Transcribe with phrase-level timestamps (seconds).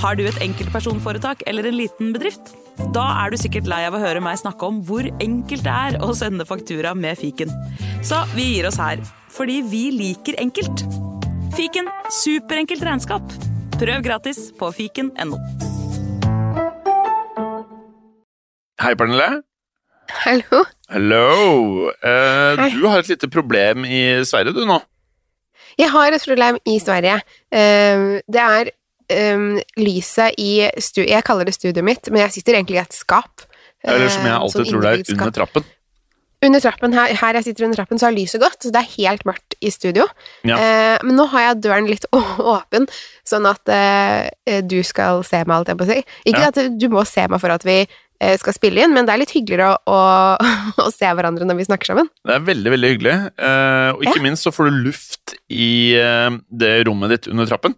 [0.00, 2.54] Har du et enkeltpersonforetak eller en liten bedrift?
[2.96, 5.98] Da er du sikkert lei av å høre meg snakke om hvor enkelt det er
[6.00, 7.52] å sende faktura med fiken.
[8.00, 10.86] Så vi gir oss her, fordi vi liker enkelt.
[11.52, 13.36] Fiken superenkelt regnskap.
[13.76, 15.36] Prøv gratis på fiken.no.
[18.80, 19.28] Hei, Pernille.
[20.24, 20.64] Hallo?
[20.88, 21.24] Hello.
[22.00, 24.80] Eh, du har et lite problem i Sverige, du, nå.
[25.76, 27.20] Jeg har et problem i Sverige.
[27.52, 28.76] Eh, det er
[29.10, 33.46] eh, lyset i Jeg kaller det studioet mitt, men jeg sitter egentlig i et skap.
[33.84, 35.64] Eller som jeg Eh, alltid sånn tror det er under trappen.
[36.42, 38.92] Under trappen her, her jeg sitter under trappen, så har lyset gått, så det er
[38.96, 40.06] helt mørkt i studio.
[40.48, 40.56] Ja.
[40.56, 42.06] Eh, men nå har jeg døren litt
[42.54, 42.86] åpen,
[43.28, 45.98] sånn at eh, du skal se meg, alt jeg på å si.
[46.32, 46.48] Ikke Ja.
[46.54, 49.20] at du må se meg for at vi eh, skal spille inn, men det er
[49.20, 49.98] litt hyggeligere å,
[50.40, 50.48] å,
[50.86, 52.08] å se hverandre når vi snakker sammen.
[52.24, 53.16] Det er veldig, veldig hyggelig.
[53.36, 54.24] Eh, og ikke Ja.
[54.30, 57.76] minst så får du luft i eh, det rommet ditt under trappen.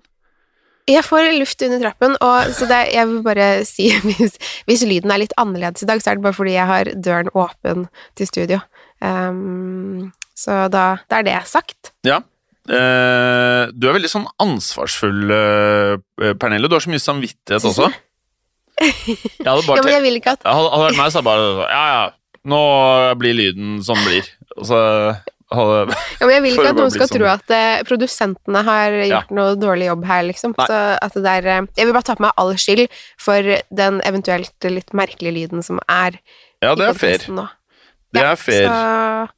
[0.90, 4.34] Jeg får luft under trappen, og så det, jeg vil bare si hvis,
[4.66, 7.30] hvis lyden er litt annerledes i dag, så er det bare fordi jeg har døren
[7.34, 7.86] åpen
[8.18, 8.58] til studio.
[9.02, 11.92] Um, så da, da er det sagt.
[12.06, 12.22] Ja.
[12.62, 16.70] Eh, du er veldig sånn ansvarsfull, eh, Pernille.
[16.70, 17.90] Du har så mye samvittighet også.
[18.82, 21.20] Jeg hadde bare Ja, men jeg vil ikke at Hadde hadde det vært meg, så
[21.20, 22.06] hadde jeg bare Ja, ja,
[22.48, 22.60] nå
[23.20, 24.30] blir lyden som den blir.
[24.56, 24.78] Og så
[25.52, 27.18] Ja, men jeg vil ikke at noen skal sånn.
[27.18, 30.54] tro at uh, produsentene har gjort noe dårlig jobb her, liksom.
[30.58, 32.88] Så der eh, Jeg vil bare ta på meg all skyld
[33.20, 36.18] for den eventuelt litt merkelige lyden som er
[36.62, 37.26] Ja, det er fair.
[37.28, 37.46] nå.
[38.12, 38.66] Det Ja, er fair.
[38.68, 39.28] Så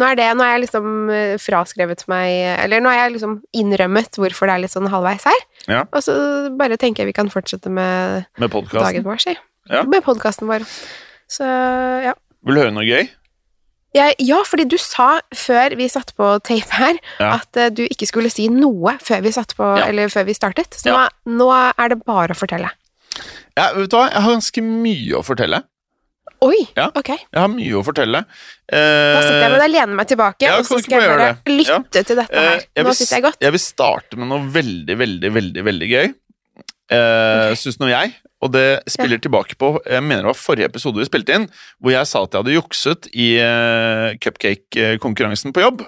[0.00, 2.30] nå er det Nå har jeg liksom eh, fraskrevet meg
[2.64, 5.40] Eller nå har jeg liksom innrømmet hvorfor det er litt sånn halvveis her.
[5.68, 5.82] Ja.
[5.92, 6.14] Og så
[6.56, 9.04] bare tenker jeg vi kan fortsette med Med dagen podkasten.
[9.04, 9.34] vår, si.
[9.68, 9.82] Ja.
[9.84, 10.64] Med podkasten vår.
[11.28, 11.44] Så
[12.08, 12.14] ja.
[12.42, 13.04] Vil du høre noe gøy?
[13.92, 17.34] Jeg, ja, fordi du sa før vi satte på tape her, Ja.
[17.42, 19.88] at uh, du ikke skulle si noe før vi, på, Ja.
[19.90, 20.72] eller før vi startet.
[20.80, 22.70] Så nå, nå er det bare å fortelle.
[23.56, 24.06] Ja, vet du hva?
[24.08, 25.60] Jeg har ganske mye å fortelle.
[26.42, 26.58] Oi!
[26.74, 26.88] Ja.
[26.98, 27.12] Ok.
[27.12, 28.24] Jeg har mye å fortelle.
[28.72, 31.52] Da sitter jeg med Eh, deg, lener meg tilbake, og så skal jeg bare det?
[31.60, 32.64] lytte til dette eh, her.
[32.74, 33.38] jeg Nå sitter jeg godt.
[33.44, 36.08] jeg vil starte med noe veldig, veldig, veldig veldig gøy.
[36.92, 38.16] Uh, Syns nå jeg.
[38.42, 41.44] Og det spiller tilbake på Jeg mener det var forrige episode vi spilte inn,
[41.78, 45.84] hvor jeg sa at jeg hadde jukset i uh, cupcake-konkurransen på jobb.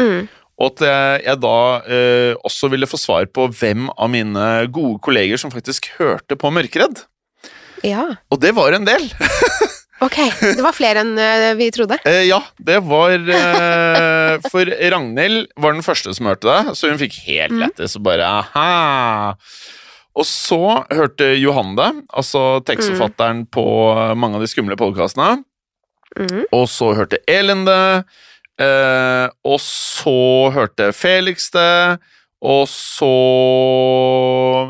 [0.00, 0.26] Mm.
[0.58, 1.56] Og at jeg, jeg da
[1.86, 6.50] uh, også ville få svar på hvem av mine gode kolleger som faktisk hørte på
[6.50, 7.04] Mørkeredd.
[7.86, 8.08] Ja.
[8.34, 9.06] Og det var en del!
[9.98, 10.14] Ok.
[10.38, 11.96] Det var flere enn eh, vi trodde.
[12.06, 17.00] Eh, ja, det var eh, For Ragnhild var den første som hørte det, så hun
[17.00, 17.64] fikk helt Mm.
[17.64, 19.34] lettest og bare aha.
[20.18, 23.64] Og så hørte Johan det, altså tekstforfatteren på
[24.18, 25.44] mange av de skumle podkastene.
[26.18, 26.42] Mm.
[26.56, 28.02] Og så hørte Elin det.
[28.58, 31.98] Eh, og så hørte Felix det.
[32.42, 33.12] Og så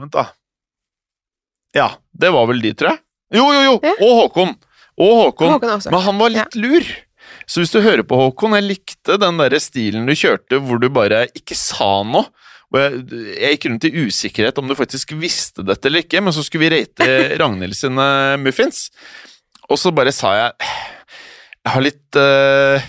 [0.02, 0.26] Vent, da.
[1.76, 3.02] Ja, det var vel de, tror jeg.
[3.38, 3.74] Jo, jo, jo!
[3.84, 3.94] Ja.
[4.04, 4.54] Og Håkon.
[4.98, 5.54] Og Håkon.
[5.56, 5.84] Håkon.
[5.92, 6.86] Men han var litt lur.
[7.48, 10.88] Så hvis du hører på Håkon, jeg likte den der stilen du kjørte hvor du
[10.92, 12.28] bare ikke sa noe.
[12.68, 13.00] Og jeg,
[13.32, 16.66] jeg gikk rundt i usikkerhet om du faktisk visste dette eller ikke, men så skulle
[16.66, 17.08] vi rate
[17.40, 18.08] Ragnhild sine
[18.42, 18.88] muffins.
[19.68, 20.68] Og så bare sa jeg
[21.66, 22.86] Jeg har litt uh,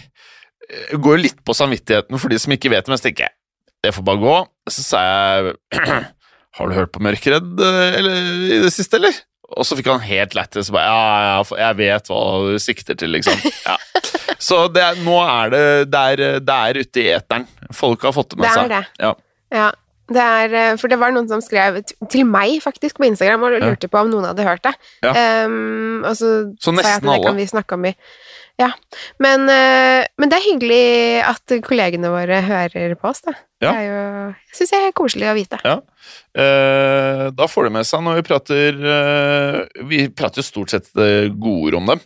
[0.95, 3.35] Går jo litt på samvittigheten for de som ikke vet det, men så tenker jeg
[3.79, 4.35] det får bare gå.
[4.67, 5.53] Så sa jeg
[6.59, 8.17] Har du hørt på Mørkeredd eh, eller,
[8.49, 9.15] i det siste, eller?
[9.55, 10.71] Og så fikk han helt lættis.
[10.73, 12.19] bare, Ja, ja, jeg vet hva
[12.49, 13.39] du sikter til, liksom.
[13.63, 13.77] Ja.
[14.39, 15.63] Så det nå er det,
[15.93, 17.47] det, er, det er ute i eteren.
[17.75, 18.67] Folk har fått det med seg.
[18.67, 19.07] Det er det.
[19.07, 19.13] Ja.
[19.53, 19.69] Ja.
[20.09, 21.79] Det er, eh, for det var noen som skrev
[22.09, 24.73] til meg faktisk på Instagram og lurte på om noen hadde hørt det.
[25.05, 25.13] Ja.
[25.45, 27.25] Um, og så, Så sa jeg at det alle.
[27.27, 27.93] kan vi snakke om i
[28.59, 28.71] Ja.
[29.21, 30.87] Men, uh, men det er hyggelig
[31.29, 33.35] at kollegene våre hører på oss, da.
[33.61, 33.71] Ja.
[33.71, 34.01] Det er jo,
[34.49, 35.61] jeg syns det er koselig å vite.
[35.63, 35.77] Ja.
[36.33, 41.35] Uh, da får det med seg når vi prater uh, Vi prater stort sett gode
[41.37, 42.01] godord om dem.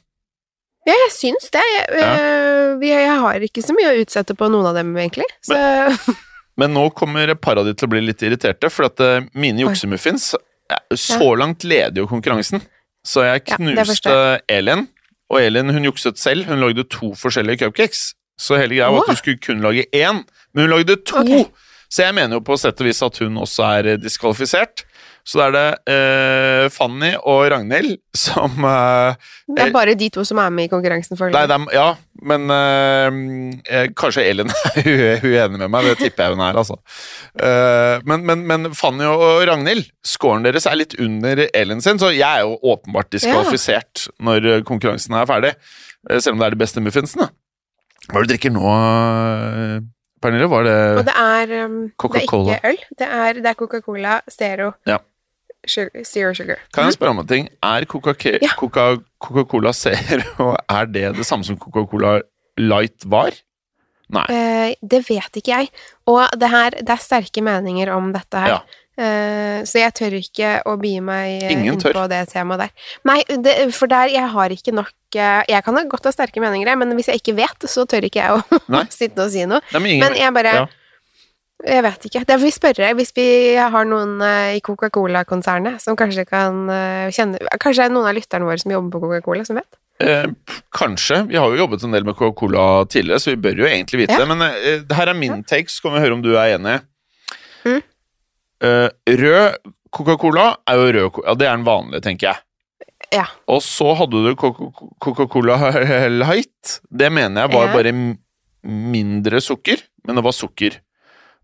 [0.84, 1.64] Ja, jeg syns det.
[1.64, 2.14] Jeg, ja.
[2.82, 5.30] vi, jeg har ikke så mye å utsette på noen av dem, egentlig.
[5.40, 5.96] Så Men
[6.74, 9.64] nå kommer et par av de til å bli litt irriterte, for at eh, mine
[9.64, 10.34] juksemuffins
[10.98, 12.64] Så langt leder jo konkurransen.
[13.06, 14.88] Så jeg knuste ja, Elin,
[15.30, 16.48] og Elin hun jukset selv.
[16.48, 18.14] Hun lagde to forskjellige cupcakes.
[18.40, 20.24] Så hele greia var at hun skulle kun lage én,
[20.54, 21.20] men hun lagde to!
[21.22, 21.46] Okay.
[21.94, 24.86] Så jeg mener jo på sett og vis at hun også er eh, diskvalifisert.
[25.24, 29.16] Så da er det eh, Fanny og Ragnhild som eh,
[29.48, 31.94] det er bare de to som er med i konkurransen, Nei, dem, ja,
[32.28, 33.08] men eh,
[33.72, 36.76] eh, kanskje hun er hun er enig med meg, det tipper jeg hun er, altså.
[37.40, 42.12] Eh, men, men, men Fanny og Ragnhild, scoren deres er litt under Elin sin, så
[42.12, 45.54] jeg er jo åpenbart diskvalifisert når eh, konkurransen er ferdig.
[46.10, 47.30] eh, Selv om det er de beste muffinsene.
[48.10, 49.80] Hva er det du drikker nå, eh,
[50.24, 50.52] Pernille?
[50.52, 52.78] Var det Og det er, um, det er ikke øl.
[53.00, 54.74] Det er, er Coca-Cola Zero.
[54.88, 55.00] Ja.
[55.68, 56.60] Sugar, zero sugar.
[56.74, 57.50] Kan jeg spørre om en ting?
[57.64, 58.54] Er Coca- Ja.
[58.60, 62.20] Coca- Coca-Cola Zero Er det det samme som Coca-Cola
[62.60, 63.32] Light var?
[64.14, 64.26] Nei.
[64.30, 65.70] Eh, det vet ikke jeg.
[66.12, 68.58] Og det her, det er sterke meninger om dette her.
[68.60, 68.80] Ja.
[68.94, 71.96] Eh, så jeg tør ikke å bie meg eh, Ingen inn tør.
[71.98, 72.74] på det temaet der.
[73.10, 76.44] Nei, det, for der jeg har ikke nok eh, Jeg kan ha godt ha sterke
[76.44, 79.64] meninger, men hvis jeg ikke vet, så tør ikke jeg å sitte og si noe.
[79.74, 80.68] Nei, men ingen, Men jeg bare ja.
[81.64, 82.22] Jeg vet ikke.
[82.28, 83.26] Det får vi spørre hvis vi
[83.56, 88.18] har noen eh, i Coca-Cola-konsernet som kanskje kan eh, kjenne Kanskje det er noen av
[88.18, 89.78] lytterne våre som jobber på Coca-Cola, som vet?
[90.04, 90.26] Eh,
[90.76, 91.22] kanskje.
[91.30, 94.18] Vi har jo jobbet en del med Coca-Cola tidligere, så vi bør jo egentlig vite
[94.18, 94.26] Ja.
[94.26, 94.28] det.
[94.34, 96.80] Men eh, det her er min take, så kan vi høre om du er enig.
[97.64, 97.80] Mm.
[98.64, 98.90] Eh,
[99.24, 102.44] rød Coca-Cola er jo rød Ja, det er den vanlige, tenker jeg.
[103.14, 103.26] Ja.
[103.48, 105.58] Og så hadde du Coca- Coca-Cola
[106.24, 106.80] Light.
[106.92, 107.74] Det mener jeg var Ja.
[107.78, 107.94] bare
[108.64, 110.80] mindre sukker, men det var sukker.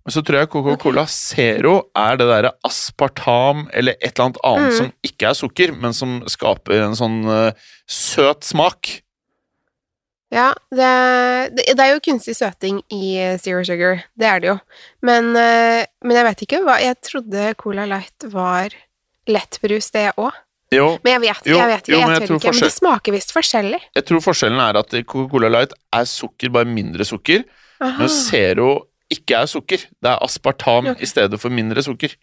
[0.06, 4.72] Men så tror jeg Coca-Cola Zero er det derre aspartam eller et eller annet annet
[4.74, 4.78] Mm.
[4.78, 7.52] som ikke er sukker, men som skaper en sånn uh,
[7.86, 9.02] søt smak.
[10.32, 10.90] Ja, det,
[11.58, 14.04] det, det er jo kunstig søting i eh, Zero Sugar.
[14.14, 14.58] Det er det jo.
[15.02, 18.76] Men, uh, men jeg vet ikke hva Jeg trodde Cola Light var
[19.30, 20.32] lettbrus, det òg.
[20.70, 21.92] Jo, Men jeg vet, Jo, jeg vet ikke.
[21.96, 22.52] jo, men jeg jeg ikke.
[22.54, 23.80] Men det smaker visst forskjellig.
[23.98, 27.42] jeg tror forskjellen er at Coca-Cola Light er sukker, bare mindre sukker,
[27.82, 27.96] Aha.
[27.98, 28.70] men Zero
[29.14, 29.86] ikke er sukker.
[30.00, 31.04] Det er aspartam okay.
[31.06, 32.16] i stedet for mindre sukker.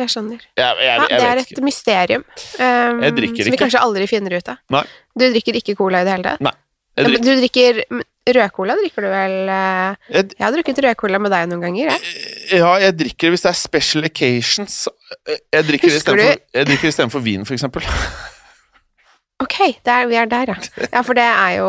[0.00, 0.40] Jeg skjønner.
[0.56, 1.64] Jeg, jeg, Ja, det er et ikke.
[1.66, 2.24] mysterium.
[2.56, 3.58] Um, Jeg som vi ikke.
[3.60, 4.60] kanskje aldri finner ut av.
[4.72, 4.84] Nei.
[5.18, 6.58] Du drikker ikke cola i det hele tatt?
[6.96, 11.32] Jeg drikker, Du drikker Rødcola drikker du vel eh, jeg, Jeg har drukket rødcola med
[11.34, 12.12] deg noen ganger, jeg.
[12.60, 14.76] ja, jeg drikker hvis det er special occasions.
[15.26, 16.20] Jeg istedenfor
[16.54, 17.82] jeg drikker istedenfor vin, for eksempel.
[19.42, 19.56] Ok,
[19.86, 20.86] der, vi er der, ja.
[20.92, 21.68] Ja, for det er jo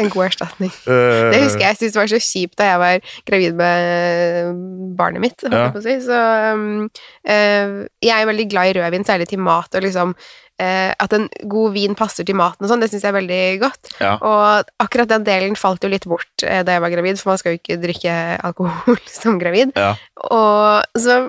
[0.00, 0.72] en god erstatning.
[0.90, 1.70] Eh, Det husker jeg.
[1.74, 5.42] Jeg syntes var så kjipt da jeg var gravid med barnet mitt.
[5.46, 5.70] Ja.
[5.74, 5.96] jeg si.
[6.08, 6.18] Så
[6.54, 6.86] um,
[7.26, 7.74] uh,
[8.04, 11.74] jeg er veldig glad i rødvin, særlig til mat, og liksom uh, at en god
[11.76, 13.92] vin passer til maten og sånn, det syns jeg er veldig godt.
[14.02, 14.12] Ja.
[14.18, 17.40] Og akkurat den delen falt jo litt bort uh, da jeg var gravid, for man
[17.42, 18.16] skal jo ikke drikke
[18.50, 19.74] alkohol som gravid.
[19.78, 19.94] Ja.
[20.30, 21.20] Og så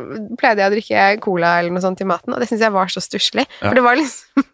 [0.42, 2.92] pleide jeg å drikke cola eller noe sånt til maten, og det syns jeg var
[2.92, 3.48] så stusslig.
[3.62, 4.48] For det var liksom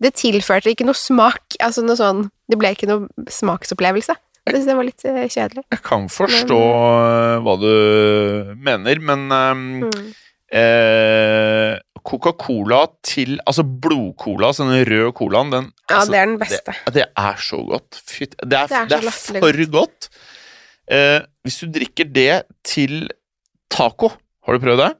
[0.00, 1.56] Det tilførte ikke noe smak.
[1.62, 4.16] Altså noe sånn Det ble ikke noe smaksopplevelse.
[4.44, 5.64] Det syns jeg var litt eh, kjedelig.
[5.72, 7.70] Jeg kan forstå men, hva du
[8.60, 10.10] mener, men um, Mm.
[10.52, 16.38] eh, Coca-Cola til Altså blodcola, altså den røde colaen, den Ja, altså, det er den
[16.42, 16.74] beste.
[16.84, 18.00] Det, det er så godt.
[18.04, 20.08] Fy, det er, Det er det er, for for godt.
[20.92, 23.08] Eh, hvis du drikker det til
[23.72, 24.12] taco
[24.44, 24.92] Har du prøvd det?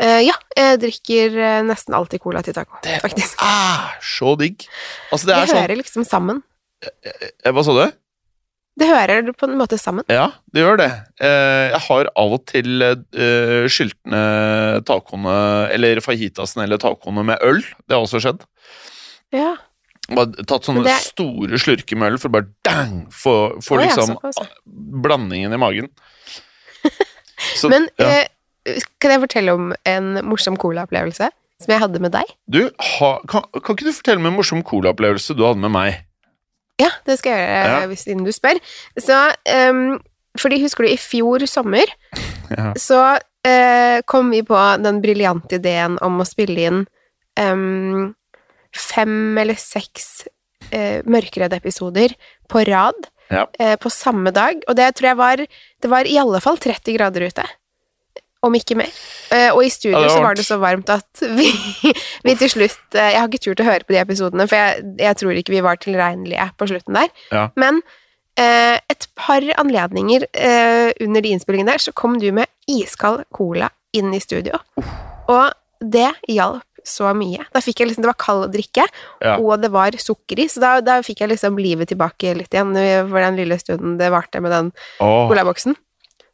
[0.00, 3.34] Eh, ja, jeg drikker eh, nesten alltid cola til taco, Det faktisk.
[3.44, 4.64] er så digg.
[5.12, 6.42] Altså, det Det er sånn hører liksom sammen.
[6.82, 7.92] eh, Hva sa du?
[8.80, 10.06] Det hører på en måte sammen.
[10.08, 10.86] Ja, det gjør det.
[11.20, 12.80] Jeg har av og til
[13.68, 14.20] skyltene
[14.88, 15.34] tacoene,
[15.74, 17.60] eller fajitasene eller tacoene med øl.
[17.60, 18.46] Det har også skjedd.
[19.36, 19.56] Ja.
[20.08, 24.46] Bare tatt sånne det- store slurker med øl for bare dang, få Å, liksom ja.
[25.04, 25.90] blandingen i magen.
[27.60, 28.24] Så, Men ja.
[28.66, 31.30] Eh, kan jeg fortelle om en morsom colaopplevelse
[31.60, 32.28] som jeg hadde med deg?
[32.48, 32.62] Du,
[32.98, 35.98] ha, kan, kan ikke du fortelle meg en morsom colaopplevelse du hadde med meg?
[36.80, 37.80] Ja, det skal jeg gjøre Ja.
[37.82, 38.56] eh, hvis siden du spør.
[38.96, 39.16] Så
[39.70, 39.98] um,
[40.40, 41.90] Fordi husker du, i fjor sommer
[42.50, 42.72] Ja.
[42.78, 46.80] så uh, kom vi på den briljante ideen om å spille inn
[47.38, 48.14] um,
[48.72, 50.24] fem eller seks
[50.72, 52.14] uh, Mørkeredd-episoder
[52.48, 52.96] på rad
[53.30, 53.44] Ja.
[53.60, 54.62] uh, på samme dag.
[54.68, 55.36] Og det tror jeg var
[55.82, 57.44] Det var i alle fall 30 grader ute.
[58.40, 58.92] Om ikke mer.
[59.36, 61.50] Eh, og i studio så var det så varmt at vi,
[62.24, 64.94] vi til slutt eh, Jeg har ikke turt å høre på de episodene, for jeg,
[65.02, 67.10] jeg tror ikke vi var tilregnelige på slutten der.
[67.34, 67.44] Ja.
[67.60, 67.82] Men
[68.40, 73.68] eh, et par anledninger eh, under de innspillingene der, så kom du med iskald cola
[73.96, 74.62] inn i studio.
[75.28, 75.46] Og
[75.80, 77.44] det hjalp så mye.
[77.52, 78.86] Da fikk jeg liksom, Det var kald drikke,
[79.20, 79.36] Ja.
[79.36, 82.72] og det var sukker i, så da, da fikk jeg liksom livet tilbake litt igjen
[83.10, 84.72] for den lille stunden det varte med den
[85.04, 85.28] oh.
[85.28, 85.76] colaboksen.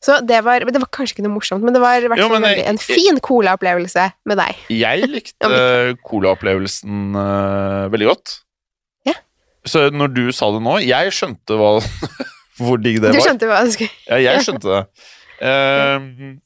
[0.04, 2.44] Så det var, det var kanskje ikke noe morsomt, men det var i hvert fall
[2.44, 4.64] en fin colaopplevelse med deg.
[4.76, 8.34] Jeg likte Ja, colaopplevelsen uh, veldig godt.
[9.08, 9.16] Ja.
[9.66, 11.70] Så når du sa det nå, jeg skjønte hva,
[12.60, 13.24] hvor digg det Du var.
[13.30, 14.82] skjønte hva det skulle Ja, jeg skjønte det.
[15.40, 16.36] Uh,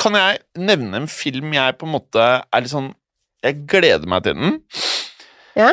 [0.00, 2.90] kan jeg nevne en film jeg på en måte er litt sånn
[3.44, 4.56] Jeg gleder meg til den.
[5.56, 5.70] Ja.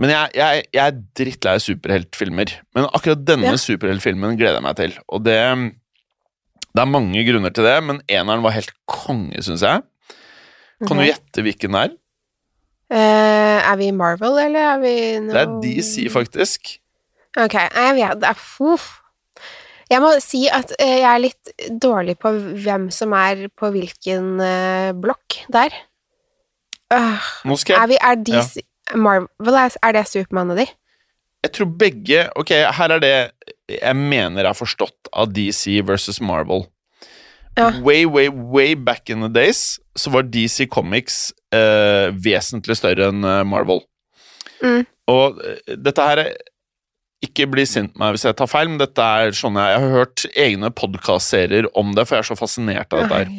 [0.00, 2.54] Men jeg, jeg, jeg er drittlei superheltfilmer.
[2.76, 3.56] Men akkurat denne Ja.
[3.60, 4.94] superheltfilmen gleder jeg meg til.
[5.12, 5.36] Og det
[6.70, 9.82] Det er mange grunner til det, men eneren var helt konge, syns jeg.
[10.86, 11.08] Kan du Mhm.
[11.10, 11.96] gjette hvilken det er?
[12.92, 15.32] Uh, er vi Marvel, eller er vi no...
[15.34, 16.78] Det er DC, faktisk.
[17.36, 18.36] Ok, jeg vet det.
[18.60, 18.86] Uff.
[19.90, 21.50] Jeg må si at eh, jeg er litt
[21.82, 22.30] dårlig på
[22.62, 25.74] hvem som er på hvilken eh, blokk der.
[26.94, 30.66] Uh, Nå skal jeg er, vi, er, DC, Marvel, er, er det Supermann og de?
[31.40, 33.14] Jeg tror begge Ok, her er det
[33.70, 36.64] jeg mener er forstått av DC versus Marvel.
[37.54, 37.70] Ja.
[37.84, 43.26] Way, way, way back in the days så var DC Comics eh, vesentlig større enn
[43.26, 43.82] eh, Marvel.
[44.62, 44.84] Mm.
[45.10, 46.32] Og eh, dette her er
[47.24, 49.82] Ikke bli sint på meg hvis jeg tar feil, men dette er sånn jeg, jeg
[49.82, 53.34] har hørt egne podkast-serier om det, for jeg er så fascinert av dette her.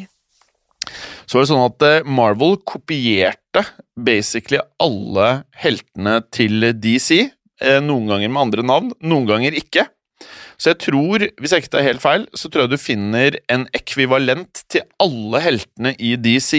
[1.32, 3.62] Så var det sånn at eh, Marvel kopierte
[3.96, 5.28] basically alle
[5.62, 7.22] heltene til DC.
[7.64, 9.86] eh, Noen ganger med andre navn, noen ganger ikke.
[10.60, 13.64] Så jeg tror, hvis jeg ikke tar helt feil, så tror jeg du finner en
[13.74, 16.52] ekvivalent til alle heltene i DC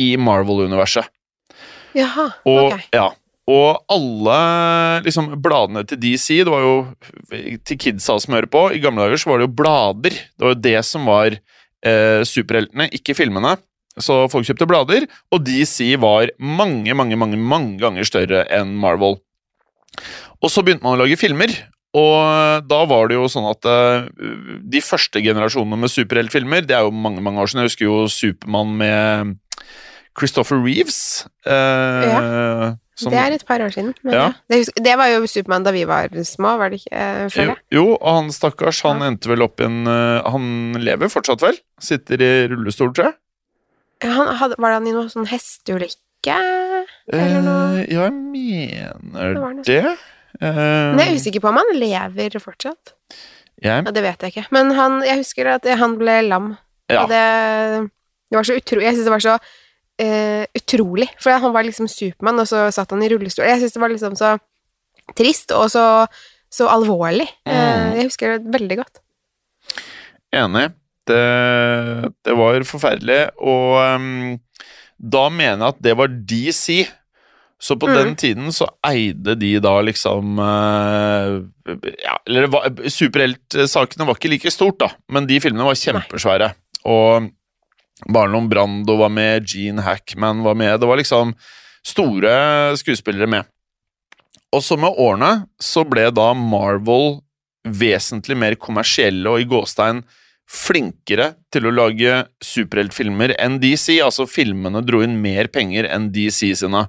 [0.00, 1.04] i Marvel-universet.
[1.94, 2.88] Jaha, Og, ok.
[2.96, 3.10] ja,
[3.52, 4.38] og alle
[5.04, 6.74] liksom, bladene til DC, det var jo
[7.68, 10.16] til kidsa som hører på, i gamle dager så var det jo blader.
[10.32, 13.58] Det var jo det som var eh, superheltene, ikke filmene.
[14.00, 19.20] Så folk kjøpte blader, og DC var mange, mange, mange, mange ganger større enn Marvel.
[20.42, 21.52] Og så begynte man å lage filmer,
[21.94, 24.08] og da var det jo sånn at eh,
[24.66, 28.00] de første generasjonene med superheltfilmer, det er jo mange, mange år siden, jeg husker jo
[28.10, 29.36] Supermann med
[30.18, 31.26] Christopher Reeves.
[31.46, 33.94] Eh, som- det er et par år siden.
[34.02, 34.26] Men Ja.
[34.26, 34.32] ja.
[34.50, 36.92] det, det var jo Supermann da vi var små, var det ikke?
[36.92, 39.06] eh, Jo, jo, og han stakkars, han Ja.
[39.10, 41.58] endte vel opp i en eh, Han lever fortsatt, vel?
[41.80, 43.14] Sitter i rullestol, tror jeg.
[44.04, 46.36] Han hadde, var han i noe sånn hesteulykke?
[47.12, 49.64] Eller noe- Eh, ja, jeg mener det.
[49.82, 49.98] det.
[50.40, 52.94] Eh, Men jeg er usikker på om han lever fortsatt.
[53.62, 54.46] jeg, Ja, det vet jeg ikke.
[54.50, 56.56] Men han, jeg husker at han ble lam.
[56.90, 57.02] ja.
[57.02, 57.90] Og det,
[58.30, 58.80] det var så utro...
[58.80, 59.38] Jeg syns det var så
[59.98, 61.08] eh, utrolig.
[61.20, 63.44] For han var liksom Supermann, og så satt han i rullestol.
[63.46, 64.38] Jeg syns det var liksom så
[65.14, 66.06] trist, og så,
[66.50, 67.28] så alvorlig.
[67.46, 67.94] Eh, Mm.
[67.96, 69.00] jeg husker det veldig godt.
[70.34, 70.72] Enig.
[71.06, 74.38] Det, det var forferdelig, og um,
[74.98, 76.84] da mener jeg at det var DC.
[77.64, 77.94] Så på Mm.
[77.96, 81.38] den tiden så eide de da liksom uh,
[82.02, 82.48] Ja, eller
[82.92, 86.50] superheltsakene var ikke like stort, da, men de filmene var kjempesvære.
[86.84, 87.30] Og
[88.12, 91.32] Barnum Brando var med, Gene Hackman var med, det var liksom
[91.86, 93.44] store skuespillere med.
[94.52, 97.20] Og så med årene så ble da Marvel
[97.64, 100.02] vesentlig mer kommersielle og i gåstein
[100.54, 103.98] flinkere til å lage superheltfilmer enn DC.
[104.04, 106.86] Altså filmene dro inn mer penger enn DC sine.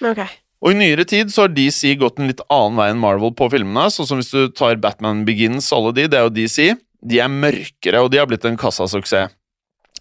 [0.00, 0.30] Okay.
[0.60, 3.48] Og i nyere tid så har DC gått en litt annen vei enn Marvel på
[3.52, 3.88] filmene.
[3.92, 6.72] Sånn som hvis du tar Batman Begins, alle de, det er jo DC.
[7.00, 9.32] De er mørkere, og de har blitt en kassasuksess.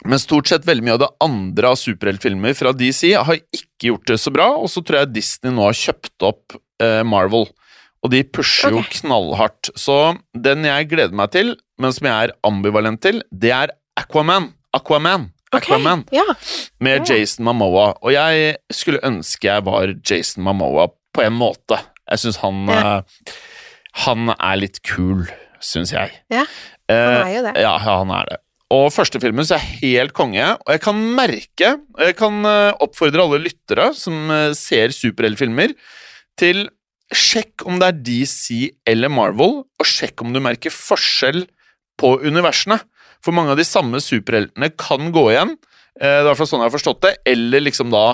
[0.07, 4.07] Men stort sett veldig mye av det andre av superheltfilmer fra DC har ikke gjort
[4.07, 7.49] det så bra, og så tror jeg Disney nå har kjøpt opp eh, Marvel.
[8.03, 9.71] Og de pusher jo knallhardt.
[9.75, 14.53] Så den jeg gleder meg til, men som jeg er ambivalent til, det er Aquaman.
[14.75, 15.29] Aquaman.
[15.51, 16.05] Aquaman.
[16.05, 16.23] Aquaman Ja.
[16.79, 17.15] med Ja.
[17.15, 17.93] Jason Mamoa.
[18.01, 21.79] Og jeg skulle ønske jeg var Jason Mamoa på en måte.
[22.09, 22.97] Jeg syns han Ja.
[22.99, 23.33] eh,
[24.05, 25.27] Han er litt kul,
[25.59, 26.11] syns jeg.
[26.31, 26.45] Ja,
[26.89, 27.61] Eh, Han er jo det.
[27.61, 28.37] ja, han er det.
[28.71, 32.71] Og første filmen så er helt konge, og jeg kan merke og Jeg kan eh,
[32.79, 35.73] oppfordre alle lyttere som eh, ser superheltfilmer,
[36.37, 36.69] til
[37.15, 41.45] sjekk om det er DC eller Marvel, og sjekk om du merker forskjell
[41.99, 42.79] på universene.
[43.25, 45.55] For mange av de samme superheltene kan gå igjen,
[45.99, 48.07] eh, det er i hvert fall sånn jeg har forstått det, eller liksom da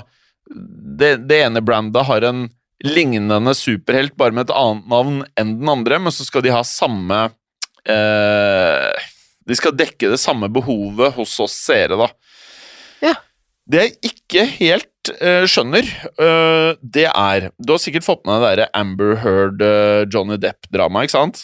[0.45, 2.43] Det, det ene brandet har en
[2.85, 6.61] lignende superhelt, bare med et annet navn enn den andre, men så skal de ha
[6.61, 7.17] samme
[7.89, 9.07] eh,
[9.41, 12.11] De skal dekke det samme behovet hos oss seere, da.
[13.01, 13.15] Ja.
[13.65, 14.91] Det jeg ikke helt
[15.47, 15.87] skjønner,
[16.19, 21.43] eh, det er Du har sikkert fått med deg det Amber Heard-Johnny Depp-dramaet, ikke sant?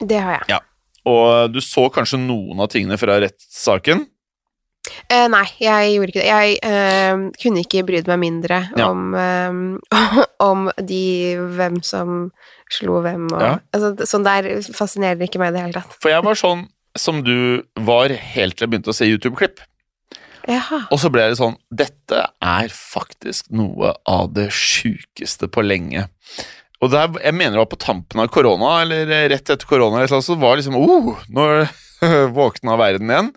[0.00, 0.60] Det har jeg.
[1.06, 4.06] Og du så kanskje noen av tingene fra rettssaken?
[5.08, 6.28] Eh, nei, jeg gjorde ikke det.
[6.28, 8.90] Jeg eh, kunne ikke brydd meg mindre Ja.
[8.90, 12.30] om, eh, om de hvem som
[12.72, 13.58] slo hvem og Ja.
[13.72, 15.96] altså, Sånn der fascinerer ikke meg i det hele tatt.
[16.00, 19.60] For jeg var sånn som du var helt til jeg begynte å se YouTube-klipp.
[20.48, 20.82] Jaha.
[20.92, 26.04] Og så ble det sånn Dette er faktisk noe av det sjukeste på lenge.
[26.84, 30.02] Og det er, jeg mener det var på tampen av korona, eller rett etter korona,
[30.02, 31.48] eller så var det liksom oh, Nå
[32.36, 33.30] våkna verden igjen.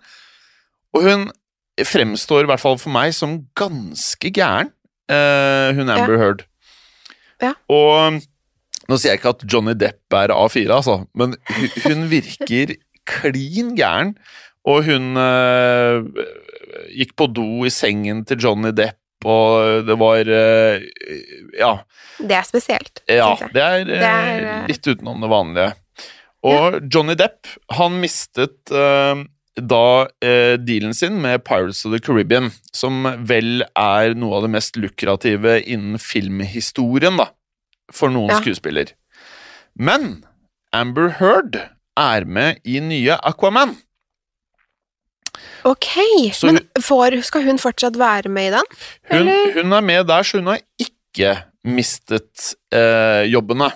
[0.96, 1.28] Og hun
[1.88, 4.72] fremstår, i hvert fall for meg, som ganske gæren,
[5.08, 6.44] eh, hun Amber Heard.
[7.40, 7.54] Ja.
[7.70, 8.18] Og
[8.88, 12.74] nå sier jeg ikke at Johnny Depp er A4, altså, men hun, hun virker
[13.08, 14.16] klin gæren.
[14.68, 16.02] Og hun eh,
[16.94, 20.84] gikk på do i sengen til Johnny Depp, og det var eh,
[21.58, 21.72] Ja.
[22.18, 23.52] Det er spesielt, Ja, syns jeg.
[23.54, 25.72] det er, eh, Det er, eh, litt utenom det vanlige.
[26.44, 29.24] Og Johnny Depp, han mistet uh,
[29.58, 34.50] da uh, dealen sin med Pirates of the Caribbean, som vel er noe av det
[34.54, 37.26] mest lukrative innen filmhistorien, da,
[37.90, 38.38] for noen Ja.
[38.38, 38.92] skuespiller.
[39.74, 40.24] Men
[40.72, 41.58] Amber Heard
[41.98, 43.74] er med i nye Aquaman.
[45.68, 45.88] Ok,
[46.34, 48.72] Så men får, skal hun fortsatt være med i den?
[49.12, 51.34] Hun, hun er med der, så hun har ikke
[51.68, 53.70] mistet eh, jobbene.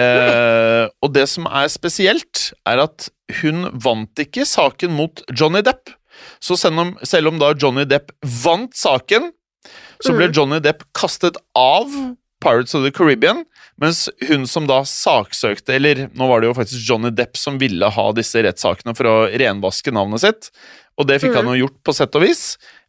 [0.00, 3.10] Eh, og det som er spesielt, er at
[3.42, 5.92] hun vant ikke saken mot Johnny Depp.
[6.42, 9.30] Så selv om, selv om da Johnny Depp vant saken,
[10.02, 10.34] så ble Mm.
[10.34, 11.92] Johnny Depp kastet av
[12.42, 13.44] Pirates of the Caribbean,
[13.78, 17.86] mens hun som da saksøkte Eller nå var det jo faktisk Johnny Depp som ville
[17.86, 20.50] ha disse rettssakene for å renvaske navnet sitt,
[21.00, 22.42] og det fikk han jo gjort på sett og vis.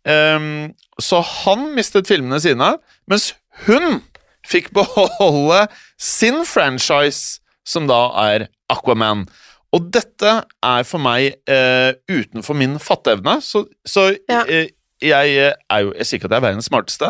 [0.03, 2.73] Um, så han mistet filmene sine,
[3.09, 3.31] mens
[3.67, 4.01] hun
[4.47, 5.63] fikk beholde
[6.01, 9.25] sin franchise, som da er Aquaman.
[9.73, 14.43] Og dette er for meg uh, utenfor min fatteevne, så, så Ja.
[14.43, 14.67] uh,
[15.03, 17.09] jeg eh, er jo Jeg sier ikke at jeg er verdens smarteste.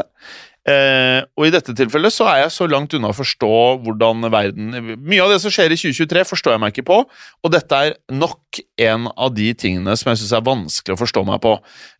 [0.63, 3.51] Eh, og i dette tilfellet så er jeg så langt unna å forstå
[3.83, 7.51] hvordan verden Mye av det som skjer i 2023, forstår jeg meg ikke på, og
[7.51, 11.41] dette er nok en av de tingene som jeg syns er vanskelig å forstå meg
[11.43, 11.57] på.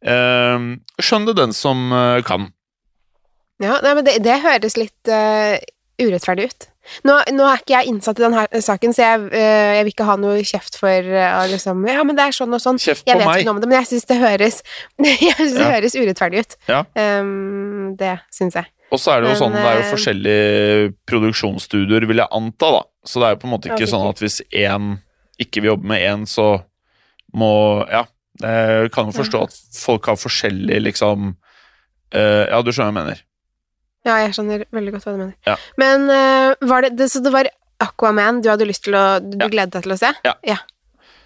[0.08, 0.70] Eh,
[1.03, 2.48] skjønn det den som eh, kan.
[3.63, 5.55] Ja, nei, men det, det høres litt uh,
[6.01, 6.65] urettferdig ut.
[7.08, 10.08] Nå, nå er ikke jeg innsatt i denne saken, så jeg, øh, jeg vil ikke
[10.10, 12.80] ha noe kjeft for øh, liksom Ja, men det er sånn og sånn.
[12.84, 13.40] Kjeft Jeg vet meg.
[13.42, 14.58] ikke noe om det, men jeg syns det høres
[15.00, 15.72] Jeg synes det Ja.
[15.78, 16.58] høres urettferdig ut.
[16.68, 16.82] Ja.
[17.00, 18.68] Um, det syns jeg.
[18.94, 22.30] Og så er det jo Men, sånn, det er jo eh, forskjellige produksjonsstudioer, vil jeg
[22.36, 22.82] anta, da.
[23.08, 24.92] Så det er jo på en måte ikke sånn at hvis én
[25.42, 26.50] ikke vil jobbe med én, så
[27.36, 27.54] må
[27.90, 28.06] Ja.
[28.42, 31.36] Jeg kan jo forstå at folk har forskjellig liksom
[32.18, 33.22] øh, Ja, du skjønner hva jeg mener.
[34.03, 35.36] Ja, jeg skjønner veldig godt hva du mener.
[35.48, 35.55] Ja.
[35.79, 37.48] Men uh, var det, det Så det var
[37.83, 39.48] Aquaman du hadde lyst til å Du Ja.
[39.51, 40.12] gledet deg til å se?
[40.24, 40.57] Ja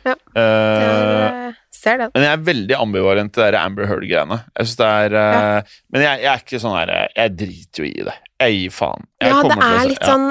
[0.08, 2.12] Det er, eh, ser den.
[2.16, 4.38] men jeg er veldig ambivalent til det der Amber Heard-greiene.
[4.56, 7.84] Jeg synes det er eh, Men jeg, jeg er ikke sånn her eh, Jeg driter
[7.84, 8.16] jo i det.
[8.40, 9.04] Jeg gir faen.
[9.22, 10.14] Jeg Ja, det er litt ja.
[10.14, 10.28] sånn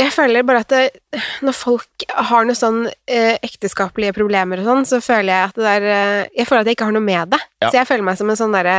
[0.00, 4.86] Jeg føler bare at det, når folk har noen sånn eh, ekteskapelige problemer og sånn,
[4.90, 7.30] så føler jeg at det der eh, Jeg føler at jeg ikke har noe med
[7.36, 7.40] det.
[7.62, 7.68] Ja.
[7.68, 8.76] Så jeg føler meg som en sånn derre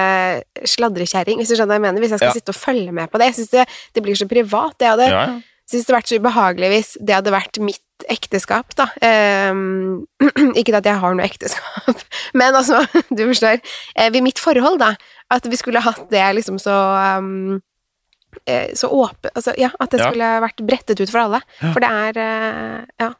[0.67, 2.03] sladrekjerring, hvis du skjønner hva jeg mener.
[2.03, 2.35] Hvis jeg skal Ja.
[2.35, 3.29] sitte og følge med på det.
[3.31, 4.75] Jeg syns det, det blir så privat.
[4.79, 5.39] Jeg hadde ja, ja.
[5.71, 8.89] det vært så ubehagelig hvis det hadde vært mitt ekteskap, da.
[9.05, 10.03] Ehm,
[10.59, 12.03] ikke at jeg har noe ekteskap,
[12.39, 12.83] men altså,
[13.15, 13.63] du forstår.
[13.95, 14.97] Eh, ved mitt forhold, da.
[15.31, 16.75] At vi skulle hatt det liksom så
[17.17, 17.63] um, eh,
[18.75, 20.09] Så åpen Altså, ja, at det Ja.
[20.11, 21.41] skulle vært brettet ut for alle.
[21.61, 21.71] Ja.
[21.73, 23.13] For det er eh, Ja.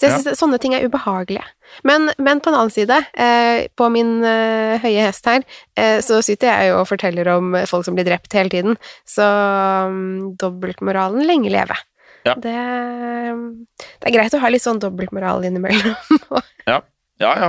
[0.00, 0.18] Så jeg Ja.
[0.22, 1.42] synes sånne ting er ubehagelige.
[1.84, 5.42] Men, men på en annen side, eh, på min eh, høye hest her,
[5.76, 8.78] eh, så sitter jeg jo og forteller om folk som blir drept hele tiden.
[9.04, 9.20] Så
[9.86, 11.76] um, dobbeltmoralen lenge leve.
[12.24, 15.94] Det, det er greit å ha litt sånn dobbeltmoral innimellom.
[16.70, 16.80] Ja,
[17.20, 17.30] ja.
[17.36, 17.48] ja.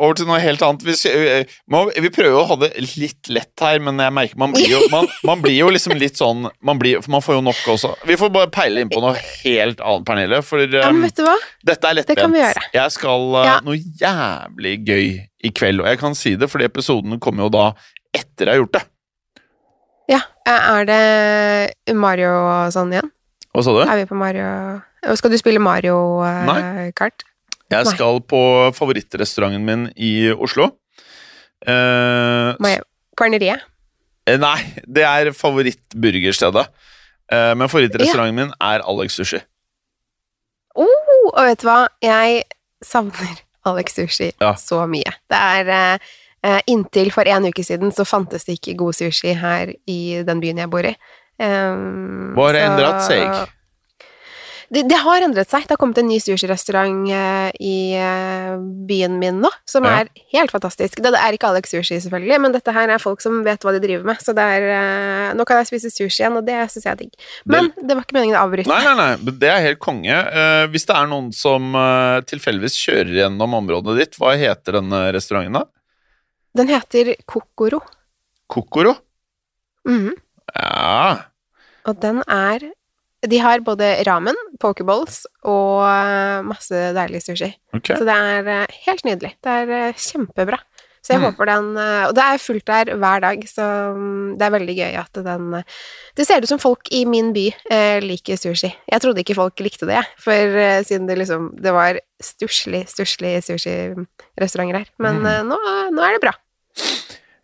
[0.00, 0.84] Over til noe helt annet.
[0.86, 4.38] Vi, s- eh, må, vi prøver å ha det litt lett her, men jeg merker
[4.40, 7.38] man blir jo, man, man blir jo liksom litt sånn man, blir, for man får
[7.40, 7.90] jo nok også.
[8.08, 10.40] Vi får bare peile inn på noe helt annet, Pernille.
[10.46, 11.34] For ja, men vet du hva?
[11.66, 12.14] dette er lettbent.
[12.16, 12.64] det kan vi gjøre.
[12.78, 13.56] Jeg skal uh, Ja.
[13.66, 15.06] noe jævlig gøy
[15.50, 17.66] i kveld, og jeg kan si det fordi episoden kommer jo da
[18.16, 18.84] etter jeg har gjort det.
[20.10, 20.18] Ja,
[20.50, 23.10] er det Mario og sånn igjen?
[23.54, 23.82] Hva sa du?
[23.84, 24.46] Er vi på Mario
[25.18, 26.46] Skal du spille Mario kart?
[26.48, 26.88] Nei.
[26.98, 27.24] kart?
[27.70, 27.94] Jeg Nei.
[27.94, 28.40] skal på
[28.74, 30.70] favorittrestauranten min i Oslo.
[31.66, 32.82] Eh, Mario.
[33.18, 33.62] Kvarneriet?
[34.26, 36.66] Eh, Nei, det er favorittburgerstedet.
[37.30, 39.38] Eh, men favorittrestauranten min er Alex Sushi.
[40.74, 41.78] Oh, og vet du hva?
[42.02, 42.42] Jeg
[42.84, 44.54] savner Alex Sushi Ja.
[44.58, 45.14] så mye.
[45.30, 46.10] Det er eh,
[46.46, 50.40] eh, Inntil for en uke siden så fantes det ikke god sushi her i den
[50.42, 50.94] byen jeg bor i.
[51.40, 53.52] Um, Hva har endret seg?
[54.70, 55.64] Det, det har endret seg.
[55.66, 58.52] Det har kommet en ny sushirestaurant eh, i eh,
[58.86, 59.96] byen min nå, som Ja.
[60.04, 61.00] er helt fantastisk.
[61.02, 63.72] Det, det er ikke Alex Sushi, selvfølgelig, men dette her er folk som vet hva
[63.74, 64.22] de driver med.
[64.22, 67.00] Så det er eh, Nå kan jeg spise sushi igjen, og det syns jeg er
[67.02, 67.18] digg.
[67.50, 68.70] Men det var ikke meningen å avbryte.
[68.70, 70.16] Nei, nei, nei, det er helt konge.
[70.70, 75.58] Hvis det er noen som uh, tilfeldigvis kjører gjennom området ditt, hva heter denne restauranten
[75.60, 75.66] da?
[76.58, 77.78] Den heter Kokoro.
[78.50, 78.94] Kokoro?
[79.88, 80.14] Mhm.
[80.54, 81.26] Ja.
[81.86, 82.70] Og den er
[83.28, 87.50] De har både ramen, pokeballs og eh, masse deilig sushi.
[87.76, 87.98] Okay.
[88.00, 89.34] Så det er eh, helt nydelig.
[89.44, 90.56] Det er eh, kjempebra.
[91.00, 91.24] Så jeg Mm.
[91.30, 93.64] håper den Og det er fullt der hver dag, så
[93.96, 95.46] mm, det er veldig gøy at den
[96.14, 97.46] Det ser ut som folk i min by
[98.04, 98.68] liker sushi.
[98.92, 103.40] Jeg trodde ikke folk likte det, jeg, for siden det liksom Det var stusslig, stusslig
[103.48, 104.86] sushirestauranter her.
[104.98, 105.48] Men Mm.
[105.48, 105.56] nå,
[105.96, 106.34] nå er det bra.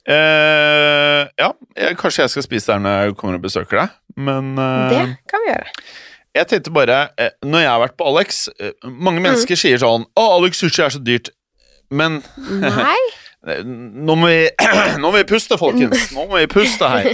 [0.06, 4.52] Eh, ja, jeg, kanskje jeg skal spise der når jeg kommer og besøker deg, men
[4.54, 5.72] uh, Det kan vi gjøre.
[6.38, 8.38] jeg tenkte bare uh, Når jeg har vært på Alex
[8.86, 11.32] Mange mennesker sier sånn Å, Alex sushi er så dyrt.
[11.90, 12.20] Men
[12.62, 13.00] Nei?
[14.06, 14.46] nå må, vi,
[15.02, 16.08] nå må vi puste, folkens.
[16.14, 17.12] Nå må vi puste her.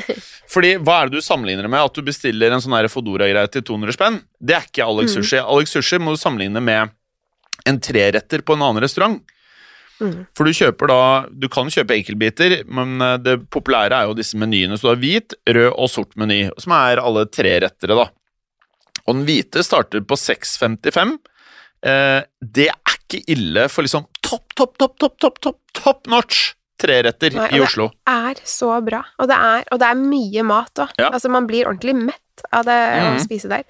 [0.52, 1.80] Fordi hva er det du sammenligner med?
[1.80, 4.20] At du bestiller en sånn Fodora-greie til 200 spenn?
[4.40, 5.40] Det er ikke Alex Sushi.
[5.40, 6.92] Alex Sushi må du sammenligne med
[7.68, 9.20] en treretter på en annen restaurant.
[10.02, 10.14] Mm.
[10.36, 14.38] For du kjøper da Du kan kjøpe enkeltbiter, men eh, det populære er jo disse
[14.40, 14.78] menyene.
[14.78, 18.08] Så du har hvit, rød og sort meny, som er alle tre rettere, da.
[19.06, 21.16] Og den hvite starter på 6,55.
[21.82, 26.52] Eh, det er ikke ille for liksom topp, topp, topp, topp, topp, topp, top notch
[26.82, 27.88] treretter Nei, i Oslo.
[27.88, 29.04] det- er så bra.
[29.18, 30.90] Og det er, og det er mye mat òg.
[30.98, 31.10] Ja.
[31.10, 33.16] Altså, man blir ordentlig mett av det mm.
[33.16, 33.64] å spise der.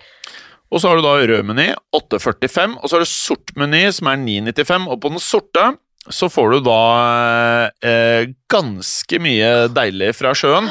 [0.72, 4.08] Og så har du da rød meny, 8,45, og så har du sort meny, som
[4.08, 5.76] er 9,95, og på den sorte
[6.10, 6.80] så får du da
[7.86, 10.66] eh, ganske mye deilig fra sjøen.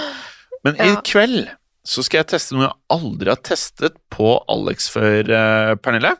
[0.65, 1.45] Men i kveld
[1.87, 6.13] så skal jeg teste noe jeg aldri har testet på Alex før, eh, Pernille.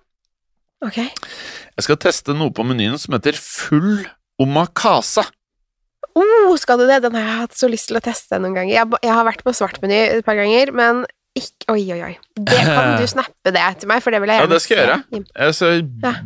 [0.81, 0.97] Ok.
[1.01, 4.01] Jeg skal teste noe på menyen som heter full
[4.41, 5.27] omakase.
[6.17, 7.03] Oh, skal du det?
[7.05, 8.73] Den har jeg hatt så lyst til å teste noen ganger.
[8.73, 11.05] Jeg, jeg har vært på svartmeny et par ganger, men
[11.37, 12.13] ikke Oi, oi, oi.
[12.35, 14.87] Det kan du snappe det til meg, for det vil jeg Ja, det skal jeg
[14.89, 15.21] gjøre.
[15.45, 15.83] Jeg skal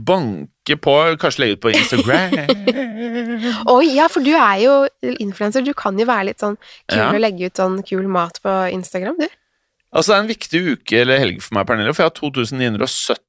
[0.07, 2.33] banke på, kanskje legge ut på Instagram.
[3.75, 4.73] Oi, ja, for du er jo
[5.21, 5.61] influenser.
[5.65, 6.57] Du kan jo være litt sånn
[6.89, 7.11] kul Ja.
[7.13, 9.27] og legge ut sånn kul mat på Instagram, du.
[9.95, 13.21] Altså, det er en viktig uke eller helg for meg, Pernille, for jeg har 2970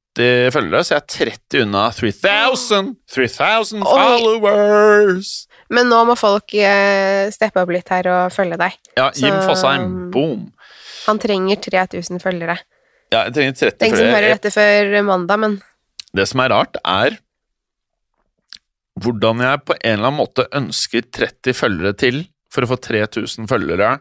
[0.51, 3.91] følgere, så jeg er 30 unna 3000 3000 Oi.
[3.93, 5.29] followers!
[5.69, 8.75] Men nå må folk eh, steppe opp litt her og følge deg.
[8.97, 10.47] Ja, Jim Så- Fosheim, boom.
[11.07, 12.57] Han trenger 3000 følgere.
[13.13, 15.57] Ja, jeg trenger 30 Tenk som hører dette før mandag, men
[16.15, 17.17] Det som er rart, er
[18.97, 23.47] hvordan jeg på en eller annen måte ønsker 30 følgere til for å få 3000
[23.51, 23.97] følgere,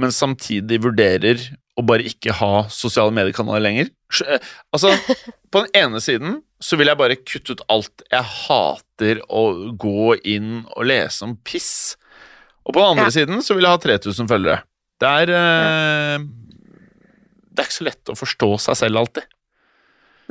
[0.00, 1.42] men samtidig vurderer
[1.78, 3.90] å bare ikke ha sosiale mediekanaler lenger.
[4.26, 4.38] Eh,
[4.74, 4.90] Altså,
[5.52, 8.02] på den ene siden så vil jeg bare kutte ut alt.
[8.10, 9.44] Jeg hater å
[9.80, 11.94] gå inn og lese om piss.
[12.66, 13.14] Og på den andre Ja.
[13.20, 14.62] siden så vil jeg ha 3000 følgere.
[15.00, 16.18] Det er eh,
[17.60, 19.26] Det er ikke så lett å forstå seg selv alltid.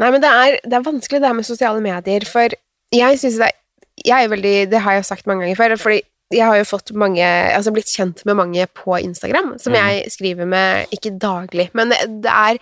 [0.02, 2.56] Nei, men det er, det er vanskelig det her med sosiale medier, for
[2.96, 3.58] jeg syns det er
[4.00, 6.00] Jeg er veldig Det har jeg sagt mange ganger før, fordi
[6.34, 9.78] jeg har jo fått mange Altså blitt kjent med mange på Instagram, som mm.
[9.78, 12.62] jeg skriver med ikke daglig, men det, det er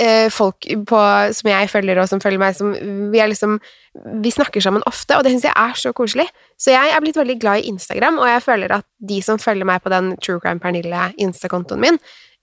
[0.00, 1.00] eh, folk på,
[1.38, 2.72] som jeg følger, og som følger meg, som
[3.12, 3.60] vi er liksom
[4.24, 6.26] Vi snakker sammen ofte, og det syns jeg er så koselig.
[6.58, 9.68] Så jeg er blitt veldig glad i Instagram, og jeg føler at de som følger
[9.68, 12.00] meg på den True Crime Pernille Insta-kontoen min,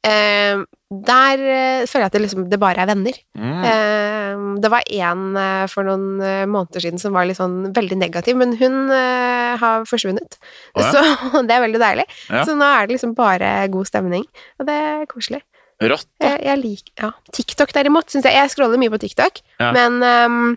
[0.07, 0.61] eh,
[0.91, 3.17] der eh, føler jeg at det liksom Det bare er venner.
[3.37, 3.61] Mm.
[3.69, 7.97] Eh, det var en eh, for noen eh, måneder siden som var litt sånn veldig
[8.01, 10.39] negativ, men hun eh, har forsvunnet.
[10.75, 10.91] Oh, ja.
[11.31, 12.07] Så det er veldig deilig.
[12.27, 12.43] Ja.
[12.47, 14.27] Så nå er det liksom bare god stemning,
[14.59, 15.43] og det er koselig.
[15.81, 16.35] Rått, da.
[16.35, 17.07] Jeg, jeg liker ja.
[17.33, 19.39] TikTok derimot, syns jeg Jeg scroller mye på TikTok,
[19.73, 20.51] men, ehm,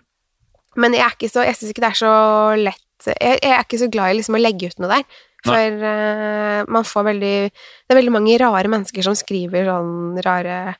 [0.77, 2.11] men jeg er ikke så Jeg syns ikke det er så
[2.59, 5.17] lett jeg, jeg er ikke så glad i liksom å legge ut noe der.
[5.45, 10.75] For uh, man får veldig Det er veldig mange rare mennesker som skriver sånn rare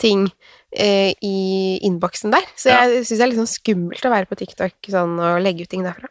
[0.00, 1.36] ting uh, i
[1.88, 2.46] innboksen der.
[2.56, 2.84] Så Ja.
[2.88, 5.72] jeg syns det er litt sånn skummelt å være på TikTok sånn, og legge ut
[5.72, 6.08] ting derfra.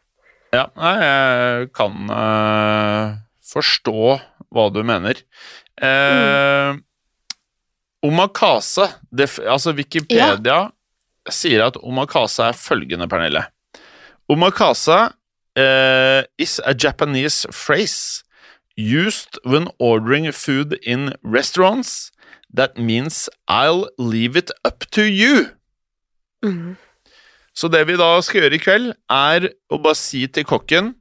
[0.53, 4.19] Ja, jeg kan uh, forstå
[4.49, 5.19] hva du mener.
[5.81, 6.73] Eh,
[8.05, 10.71] Omakase det, Altså, Wikipedia
[11.29, 13.43] sier at omakase er følgende, Pernille.
[14.31, 14.97] Omakase
[15.55, 18.23] eh, is a Japanese phrase
[18.77, 22.11] used when ordering food in restaurants.
[22.53, 25.49] That means I'll leave it up to you.
[26.43, 26.77] Mm.
[27.53, 30.93] Så det vi da skal gjøre i kveld, er å bare si til kokken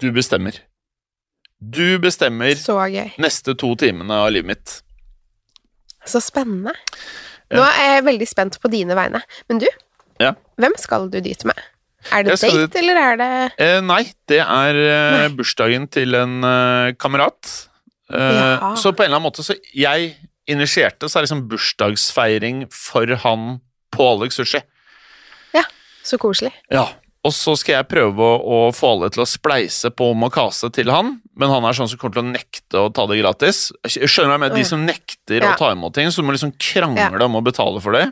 [0.00, 0.56] Du bestemmer.
[1.60, 3.10] Du bestemmer Så gøy.
[3.18, 4.74] neste to timene av livet mitt.
[6.06, 6.72] Så spennende.
[7.52, 9.22] Nå er jeg veldig spent på dine vegne.
[9.48, 9.66] Men du,
[10.20, 10.32] Ja.
[10.60, 11.58] hvem skal du dit med?
[12.12, 13.30] Er det date, date, eller er det
[13.64, 15.28] Eh, nei, det er eh, Nei.
[15.38, 17.68] bursdagen til en eh, kamerat.
[18.12, 18.74] Eh, ja.
[18.76, 20.10] så på en eller annen måte Så jeg
[20.46, 23.60] initierte, så er det liksom bursdagsfeiring for han
[23.94, 24.60] på Alex Sushi.
[26.04, 26.52] så koselig?
[26.68, 26.84] Ja.
[27.24, 30.90] Og så skal jeg prøve å, å få alle til å spleise på omakase til
[30.92, 33.70] han, men han er sånn som kommer til å nekte å ta det gratis.
[33.88, 34.56] Skjønner du mener?
[34.58, 35.54] De som nekter Ja.
[35.54, 38.10] å ta imot ting, så du må liksom krangle om å betale for det.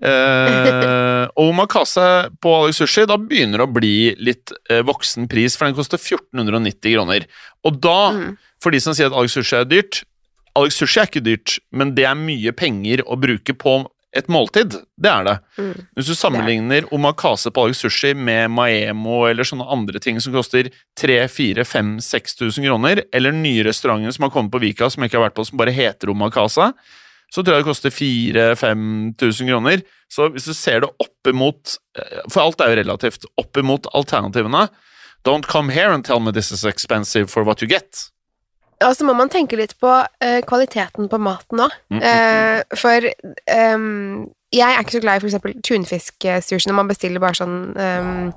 [0.00, 2.06] Eh, og omakase
[2.42, 6.00] på Alex Sushi, da begynner det å bli litt eh, voksen pris, for den koster
[6.00, 7.26] 1490 kroner.
[7.66, 8.36] Og da, Mm.
[8.62, 10.02] for de som sier at Alex Sushi er dyrt
[10.54, 14.74] Alex Sushi er ikke dyrt, men det er mye penger å bruke på et måltid.
[15.00, 15.38] Det er det.
[15.56, 15.86] Mm.
[15.96, 20.68] Hvis du sammenligner omakase på Alex Sushi med Maemo eller sånne andre ting som koster
[21.00, 25.38] 3000-4000-5000 kroner, eller nye restauranten som har kommet på Vika som jeg ikke har vært
[25.38, 26.72] på, som bare heter omakase,
[27.32, 29.82] så tror jeg det koster 4000-5000 kroner.
[30.12, 33.24] Så hvis du ser det oppimot eh, For alt er jo relativt.
[33.40, 34.66] Oppimot alternativene.
[35.24, 38.10] Don't come here and tell me this is expensive for what you get.
[38.82, 41.74] Og så må man tenke litt på uh, kvaliteten på maten òg.
[41.90, 42.58] Mm, -hmm.
[42.58, 43.06] uh, for
[43.74, 47.76] um, jeg er ikke så glad i for eksempel tunfisksushi når man bestiller bare sånn
[47.76, 48.32] um,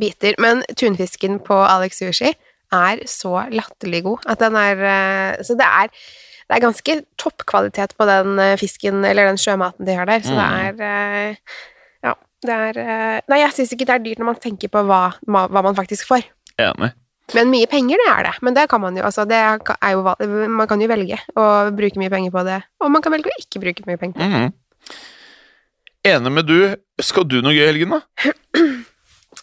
[0.00, 2.32] biter, men tunfisken på Alex Sushi
[2.72, 5.88] er så latterlig god at den er uh, Så det er,
[6.50, 10.34] det er ganske toppkvalitet på den eh, fisken, eller den sjømaten de har der, så
[10.34, 10.80] det Mm.
[10.80, 11.36] er eh,
[12.02, 14.82] Ja, det er eh, Nei, jeg syns ikke det er dyrt når man tenker på
[14.88, 16.26] hva, hva man faktisk får.
[16.58, 16.90] Enig.
[17.38, 18.32] Men mye penger, det er det.
[18.42, 20.02] Men det kan man jo, altså, det er jo,
[20.50, 23.38] man kan jo velge å bruke mye penger på det, og man kan velge å
[23.38, 24.40] ikke bruke mye penger på det.
[24.40, 24.52] Mhm.
[26.10, 26.58] Enig med du.
[27.00, 28.00] Skal du noe gøy i helgen, da?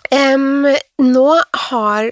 [0.07, 0.63] Um,
[1.03, 1.23] nå
[1.67, 2.05] har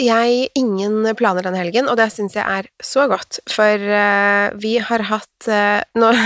[0.00, 4.76] jeg ingen planer denne helgen, og det syns jeg er så godt, for uh, vi
[4.82, 6.14] har hatt uh, nå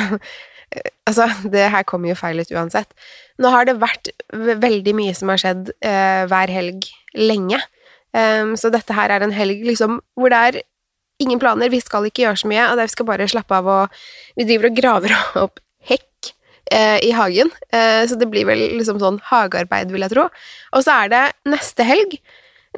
[1.06, 2.90] Altså, det her kommer jo feil ut uansett.
[3.40, 7.60] Nå har det vært veldig mye som har skjedd uh, hver helg lenge.
[8.10, 10.58] um, så dette her er en helg liksom hvor det er
[11.22, 14.00] ingen planer, vi skal ikke gjøre så mye, og vi skal bare slappe av og
[14.36, 16.32] Vi driver og graver opp hekk
[16.72, 20.26] eh, i hagen, eh, så det blir vel liksom sånn hagearbeid, vil jeg tro.
[20.74, 22.18] Og så er det neste helg,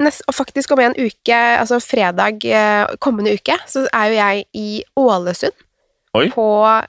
[0.00, 4.44] nest, og faktisk om en uke, altså fredag eh, kommende uke, så er jo jeg
[4.54, 5.52] i Ålesund
[6.14, 6.28] Oi.
[6.34, 6.46] på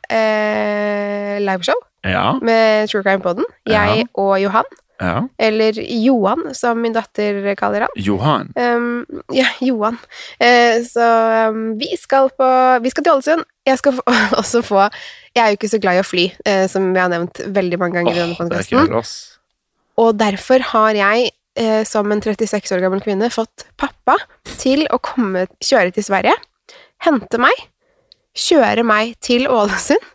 [0.09, 2.33] eh, liveshow Ja.
[2.41, 3.45] med True Crime Podden.
[3.67, 4.03] Jeg Ja.
[4.15, 4.63] og Johan,
[5.01, 5.21] ja.
[5.39, 5.73] eller
[6.05, 7.89] Johan, som min datter kaller han.
[7.97, 8.53] Johan.
[8.55, 9.97] Um, ja, Johan.
[10.39, 12.49] Uh, så um, vi skal på
[12.83, 13.43] Vi skal til Ålesund.
[13.67, 14.01] Jeg skal få,
[14.41, 14.87] også få
[15.35, 17.79] Jeg er jo ikke så glad i å fly, uh, som vi har nevnt veldig
[17.79, 18.95] mange ganger i denne podkasten.
[19.99, 24.17] Og derfor har jeg, eh, som en 36 år gammel kvinne, fått pappa
[24.57, 26.35] til å komme, kjøre til Sverige,
[27.05, 27.65] hente meg,
[28.37, 30.09] kjøre meg til Ålesund,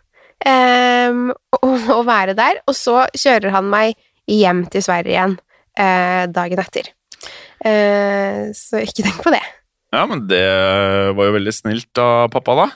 [0.45, 1.21] eh,
[1.61, 3.95] og, og være der, og så kjører han meg
[4.29, 5.37] hjem til Sverige igjen
[5.77, 6.89] eh, dagen etter.
[7.65, 9.43] Eh, så ikke tenk på det.
[9.95, 10.45] Ja, men det
[11.15, 12.67] var jo veldig snilt av pappa, da.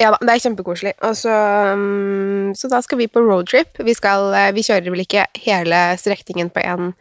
[0.00, 0.94] Ja da, det er kjempekoselig.
[1.06, 1.32] Og så,
[1.76, 3.76] um, så da skal vi på roadtrip.
[3.84, 6.92] Vi, skal, eh, vi kjører vel ikke hele strekningen på én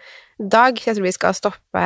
[0.49, 0.77] dag.
[0.77, 1.85] Jeg tror vi skal stoppe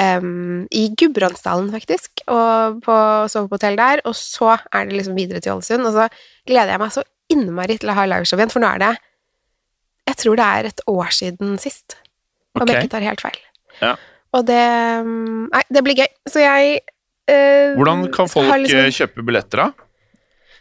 [0.00, 2.98] um, i Gudbrandsdalen, faktisk, og på,
[3.32, 4.04] sove på hotell der.
[4.08, 5.86] Og så er det liksom videre til Ålesund.
[5.88, 6.08] Og så
[6.48, 8.92] gleder jeg meg så innmari til å ha liveshow igjen, for nå er det
[10.10, 11.94] Jeg tror det er et år siden sist,
[12.56, 12.74] om okay.
[12.74, 13.38] jeg ikke tar helt feil.
[13.80, 13.92] Ja.
[14.36, 14.64] Og det
[15.06, 16.10] Nei, det blir gøy.
[16.28, 16.80] Så jeg
[17.30, 19.88] uh, Hvordan kan folk liksom- eh, kjøpe billetter, da?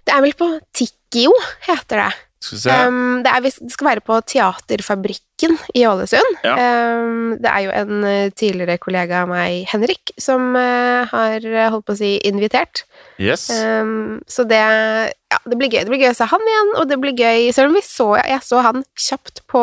[0.01, 1.33] Det er vel på Tikkio,
[1.67, 2.11] heter det.
[2.41, 6.39] Um, det, er, det skal være på Teaterfabrikken i Ålesund.
[6.41, 6.55] Ja.
[6.97, 11.69] Um, det er jo en eh, tidligere kollega av meg, Henrik, som uh, har eh,
[11.69, 12.83] holdt på å si invitert.
[13.21, 13.45] yes.
[13.53, 15.83] Um, så det, ja, det blir gøy.
[15.85, 18.09] Det blir gøy å se han igjen, og det blir gøy Selv om vi så,
[18.17, 19.61] jeg så han kjapt på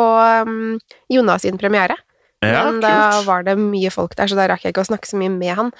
[1.11, 1.99] Jonas sin premiere.
[2.39, 5.09] ja, men da var det mye folk der, så da rakk jeg ikke å snakke
[5.09, 5.73] så mye med han.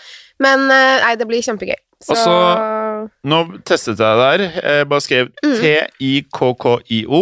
[0.43, 1.79] Men uh, nei, det blir kjempegøy.
[2.03, 4.43] Så Og Nå testet jeg der.
[4.63, 5.55] Jeg bare skrev Mm.
[5.59, 7.21] T-I-K-K-I-O.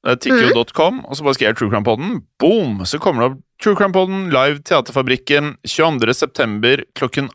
[0.00, 2.12] Det er Tikkio.com, og så bare skrev jeg True Crime Podden.
[2.40, 2.78] Boom!
[2.88, 6.14] Så kommer det opp True Crime Podden live Teaterfabrikken 22.
[6.16, 7.28] september klokken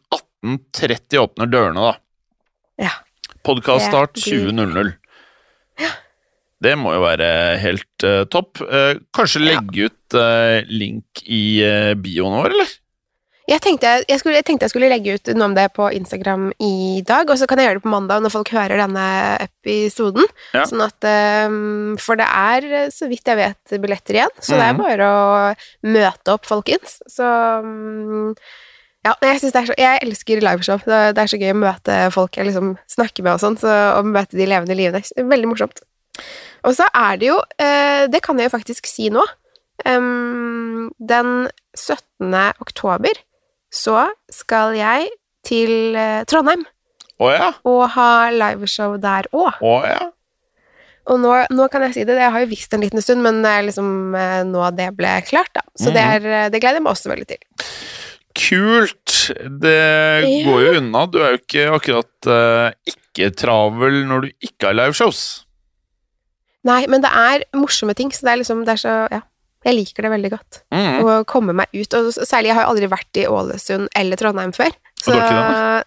[0.44, 1.94] 18.30 åpner dørene, da.
[2.88, 2.96] Ja.
[3.46, 4.96] Podkaststart Det blir- 20.00.
[6.66, 7.28] Det må jo være
[7.62, 8.62] helt uh, topp.
[8.64, 9.60] Uh, kanskje Ja.
[9.60, 11.44] legge ut uh, link i
[12.02, 12.72] bioen vår, eller?
[13.46, 16.48] Jeg tenkte jeg, skulle, jeg tenkte jeg skulle legge ut noe om det på Instagram
[16.66, 19.04] i dag, og så kan jeg gjøre det på mandag når folk hører denne
[19.44, 20.26] episoden.
[20.56, 20.64] Ja.
[20.66, 21.06] Sånn at
[21.46, 24.82] um, For det er, så vidt jeg vet, billetter igjen, så det er Mhm.
[24.82, 25.20] bare å
[25.94, 26.96] møte opp, folkens.
[27.06, 27.28] Så
[27.62, 28.34] um,
[29.06, 29.38] ja, jeg, er
[29.70, 30.82] så, jeg elsker liveshow.
[30.82, 33.76] Det, det er så gøy å møte folk jeg liksom snakker med og sånn, så,
[34.00, 35.06] og møte de levende livene.
[35.22, 35.84] Veldig morsomt.
[36.66, 39.22] Og så er det jo uh, Det kan jeg jo faktisk si nå.
[39.86, 42.34] Um, den 17.
[42.64, 43.14] oktober
[43.76, 45.10] så skal jeg
[45.46, 46.64] til eh, Trondheim
[47.22, 47.54] Oh, ja.
[47.64, 49.62] og ha liveshow der òg.
[49.64, 50.10] Oh, ja.
[51.08, 53.38] Og nå, nå kan jeg si det, jeg har jo visst en liten stund, men
[53.46, 53.88] det er liksom
[54.20, 55.62] eh, nå det ble klart, da.
[55.80, 57.40] Så det, er, eh, det gleder jeg meg også veldig til.
[58.36, 59.14] Kult!
[59.62, 59.76] Det
[60.26, 60.44] Ja.
[60.50, 61.06] går jo unna.
[61.08, 65.22] Du er jo ikke akkurat uh, ikke travel når du ikke har liveshows.
[66.68, 69.22] Nei, men det er morsomme ting, så det er liksom det er så Ja.
[69.66, 70.60] Jeg liker det veldig godt.
[70.74, 71.00] Mm.
[71.02, 71.96] Å komme meg ut.
[71.98, 75.16] Og særlig, jeg har jo aldri vært i Ålesund eller Trondheim før, så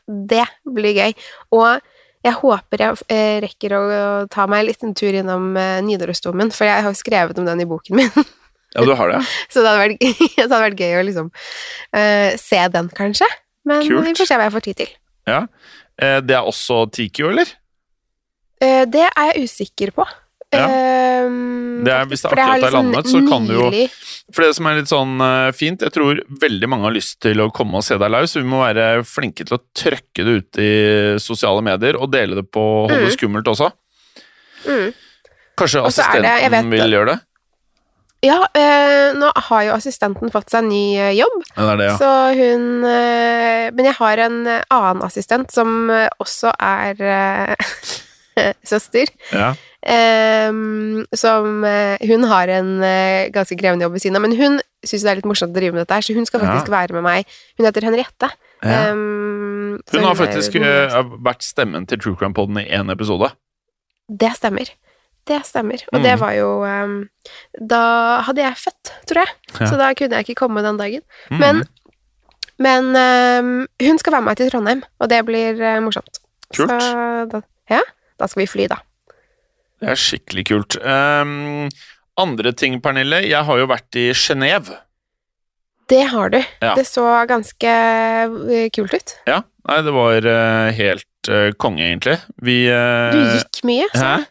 [0.09, 1.15] det blir gøy.
[1.55, 1.79] Og
[2.27, 3.83] jeg håper jeg eh, rekker å
[4.33, 7.69] ta meg en liten tur innom eh, Nidarosdomen, for jeg har skrevet om den i
[7.69, 8.13] boken min.
[8.77, 9.23] Ja, du har det?
[9.49, 13.25] Så det hadde vært, det hadde vært gøy å liksom uh, se den, kanskje.
[13.65, 14.05] Men Kult.
[14.05, 14.91] vi får se hva jeg får tid til.
[15.25, 15.39] Ja.
[15.97, 17.49] Det er også Tikio, eller?
[18.61, 20.05] Det er jeg usikker på.
[20.53, 20.65] Ja.
[20.67, 23.89] Ehm, Det er- hvis det har akkurat er liksom landet, så kan du jo-
[24.33, 27.37] For det som er litt sånn eh, fint, jeg tror veldig mange har lyst til
[27.41, 30.35] å komme og se deg live, så vi må være flinke til å trøkke det
[30.39, 33.71] ut i sosiale medier og dele det på Holde det skummelt også.
[34.67, 34.93] Mm.
[35.57, 37.21] Kanskje Og så er det- assistenten vil gjøre det?
[38.21, 41.87] Ja, øh, nå har jo assistenten fått seg ny øh, jobb, Ja, det er det,
[41.87, 41.97] ja.
[41.99, 45.89] så hun øh, Men jeg har en annen assistent som
[46.21, 47.55] også er
[48.65, 49.07] søster.
[49.33, 49.55] ja.
[49.87, 54.57] Ehm, som eh, Hun har en eh, ganske krevende jobb ved siden av, men hun
[54.85, 56.47] syns det er litt morsomt å drive med dette her, så hun skal Ja.
[56.51, 57.27] faktisk være med meg.
[57.59, 58.31] Hun heter Henriette.
[58.65, 58.91] ja.
[58.91, 63.31] Um, Hun har faktisk eh, vært stemmen til True Crime Poden i én episode.
[64.11, 64.67] Det stemmer.
[65.27, 65.85] Det stemmer.
[65.93, 66.03] Og Mm.
[66.03, 67.09] det var jo um,
[67.61, 69.35] Da hadde jeg født, tror jeg.
[69.61, 69.67] Ja.
[69.67, 71.03] Så da kunne jeg ikke komme den dagen.
[71.31, 71.39] Mm.
[71.39, 71.63] Men,
[72.59, 76.19] men hun skal være med meg til Trondheim, og det blir uh, morsomt.
[76.57, 76.71] Kult.
[76.71, 77.81] Så da, ja,
[78.19, 78.81] da skal vi fly, da.
[79.79, 80.77] Det er skikkelig kult.
[80.83, 81.69] Um,
[82.19, 83.23] andre ting, Pernille.
[83.29, 84.81] Jeg har jo vært i Genéve.
[85.89, 86.39] Det har du.
[86.61, 86.75] Ja.
[86.77, 89.15] Det så ganske eh, kult ut.
[89.29, 92.19] Ja, nei, det var uh, helt uh, konge, egentlig.
[92.45, 94.27] Vi uh, Du gikk mye, sa du.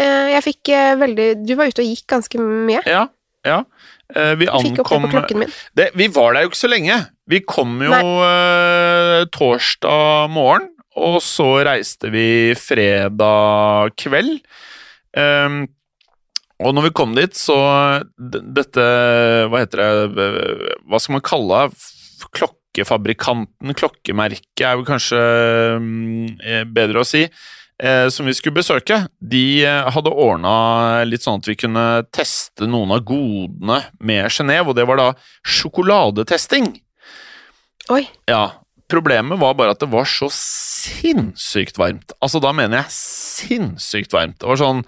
[0.00, 0.42] jeg.
[0.44, 2.82] Fikk veldig Du var ute og gikk ganske mye.
[2.88, 3.06] Ja.
[3.46, 3.60] ja.
[4.12, 5.54] Vi ankom fikk opp det på klokken min.
[5.78, 6.98] det, Vi var der jo ikke så lenge.
[7.26, 7.96] Vi kom jo
[9.34, 12.28] torsdag morgen, og så reiste vi
[12.60, 14.38] fredag kveld.
[15.16, 15.64] Ehm,
[16.62, 17.56] og når vi kom dit, så
[18.16, 18.84] Dette
[19.50, 19.82] Hva heter
[20.16, 20.28] det
[20.88, 21.84] Hva skal man kalle det?
[22.36, 25.20] Klokkefabrikanten, klokkemerket, er vel kanskje
[25.80, 27.26] mm, eh, bedre å si.
[27.76, 32.68] Eh, som vi skulle besøke, de eh, hadde ordna litt sånn at vi kunne teste
[32.68, 35.10] noen av godene med Genéve, og det var da
[35.44, 36.72] sjokoladetesting.
[37.92, 38.06] Oi.
[38.32, 38.46] Ja,
[38.86, 42.14] Problemet var bare at det var så sinnssykt varmt.
[42.22, 44.38] Altså, da mener jeg sinnssykt varmt.
[44.38, 44.84] Det var sånn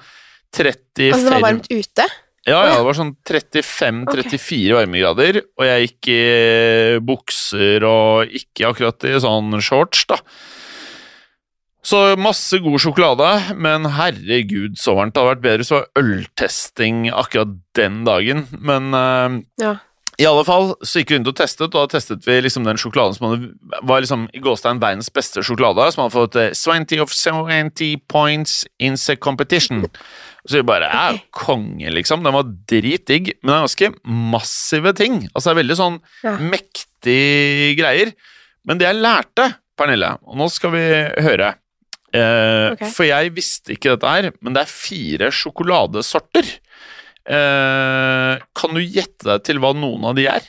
[0.57, 2.09] 35 Altså, det var varmt ute.
[2.49, 6.23] Ja, ja, det var sånn 35-34 varmegrader, og jeg gikk i
[7.05, 10.17] bukser og ikke akkurat i sånn shorts, da.
[11.89, 15.15] Så masse god sjokolade, men herregud, så varmt.
[15.15, 19.75] Det hadde vært bedre hvis det var øltesting akkurat den dagen, men uh, Ja.
[20.19, 22.81] i alle fall så gikk vi rundt og testet, og da testet vi liksom den
[22.81, 23.53] sjokoladen som hadde,
[23.89, 28.65] var liksom i gåstein verdens beste sjokolade, som hadde fått eh, 20 of 70 points
[28.81, 29.87] in the competition.
[30.49, 32.23] Så vi bare er konge, liksom.
[32.25, 33.91] Den var dritdigg, men det er ganske
[34.33, 35.19] massive ting.
[35.35, 36.37] Altså det er veldig sånn Ja.
[36.41, 38.13] mektige greier.
[38.65, 40.81] Men det jeg lærte, Pernille, og nå skal vi
[41.23, 41.51] høre
[42.15, 42.89] eh, okay.
[42.97, 46.49] For jeg visste ikke dette her, men det er fire sjokoladesorter.
[47.29, 50.49] Eh, kan du gjette deg til hva noen av de er?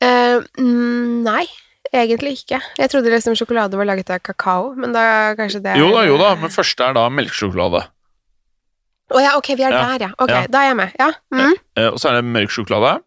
[0.00, 1.44] Mm, nei,
[1.92, 2.60] egentlig ikke.
[2.78, 6.04] Jeg trodde liksom sjokolade var laget av kakao, men da kanskje det er Jo da,
[6.08, 7.82] jo da, men første er da melkesjokolade.
[9.10, 9.82] Å ja, ok, vi er Ja.
[9.90, 10.10] der, ja.
[10.18, 10.46] Ok, Ja.
[10.46, 10.92] da er jeg med.
[10.98, 11.10] Ja.
[11.34, 11.54] Mm.
[11.76, 13.00] Eh, og så er det mørk sjokolade.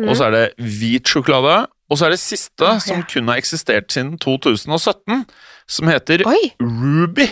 [0.00, 0.08] Mm.
[0.08, 1.66] Og så er det hvit sjokolade.
[1.90, 5.26] Og så er det siste, Å, som kun har eksistert siden 2017,
[5.68, 7.28] som heter Oi, Ruby.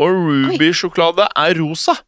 [0.00, 1.98] Og Ruby-sjokolade er rosa.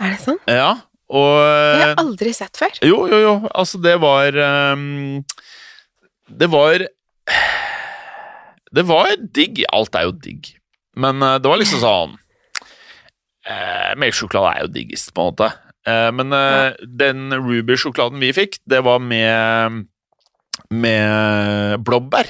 [0.00, 0.38] er det sånn?
[0.46, 0.70] Ja,
[1.12, 2.78] og Det har eh, jeg aldri sett før.
[2.86, 3.34] Jo, jo, jo.
[3.54, 4.38] Altså, det var
[4.72, 5.24] um,
[6.30, 6.86] Det var
[8.72, 9.64] Det var digg.
[9.72, 10.54] Alt er jo digg.
[10.96, 12.18] Men uh, det var liksom sånn
[13.48, 15.50] uh, Melkesjokolade er jo diggest, på en måte.
[15.82, 19.80] Eh, men eh, den Ruby-sjokoladen vi fikk, det var med
[20.70, 22.28] med blåbær.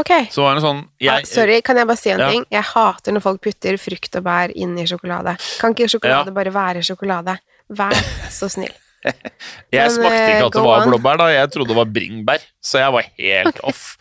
[0.00, 0.10] Ok.
[0.32, 2.30] Så var det sånn Ah, Sorry, kan jeg bare si en Ja.
[2.32, 2.44] ting?
[2.50, 5.36] Jeg hater når folk putter frukt og bær inn i sjokolade.
[5.60, 6.32] Kan ikke sjokolade Ja.
[6.32, 7.38] bare være sjokolade?
[7.70, 7.92] Vær
[8.30, 8.72] så snill.
[9.72, 11.26] Jeg Men, smakte eh, ikke at det var blåbær, da.
[11.32, 13.96] Jeg trodde det var bringebær, så jeg var helt off.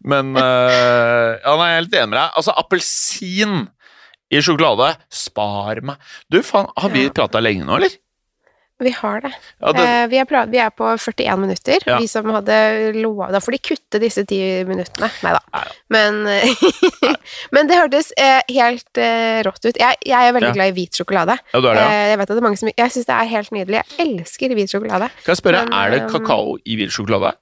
[0.00, 2.30] Men uh, Ja, nei, jeg er litt enig med deg.
[2.40, 3.68] Altså, appelsin
[4.32, 5.96] i sjokolade Spar meg.
[6.32, 7.12] Du, faen, har vi Ja.
[7.14, 7.94] prata lenge nå, eller?
[8.78, 9.30] Vi har det.
[9.62, 11.78] Ja, det Eh, vi, er pra vi er på 41 minutter.
[11.86, 11.96] Ja.
[11.98, 14.36] Vi som hadde lova Da får de kutte disse ti
[14.68, 15.08] minuttene.
[15.24, 15.62] Nei da.
[15.88, 16.44] Men, eh,
[17.56, 19.80] men det hørtes eh, helt eh, rått ut.
[19.80, 21.38] Jeg, jeg er veldig glad i hvit sjokolade.
[21.54, 21.88] ja, du er det, ja.
[21.88, 23.80] Eh, jeg vet at det er mange som Jeg syns det er helt nydelig.
[23.96, 25.08] Jeg elsker hvit sjokolade.
[25.24, 27.32] Kan jeg spørre, men, er det eh, kakao i hvit sjokolade?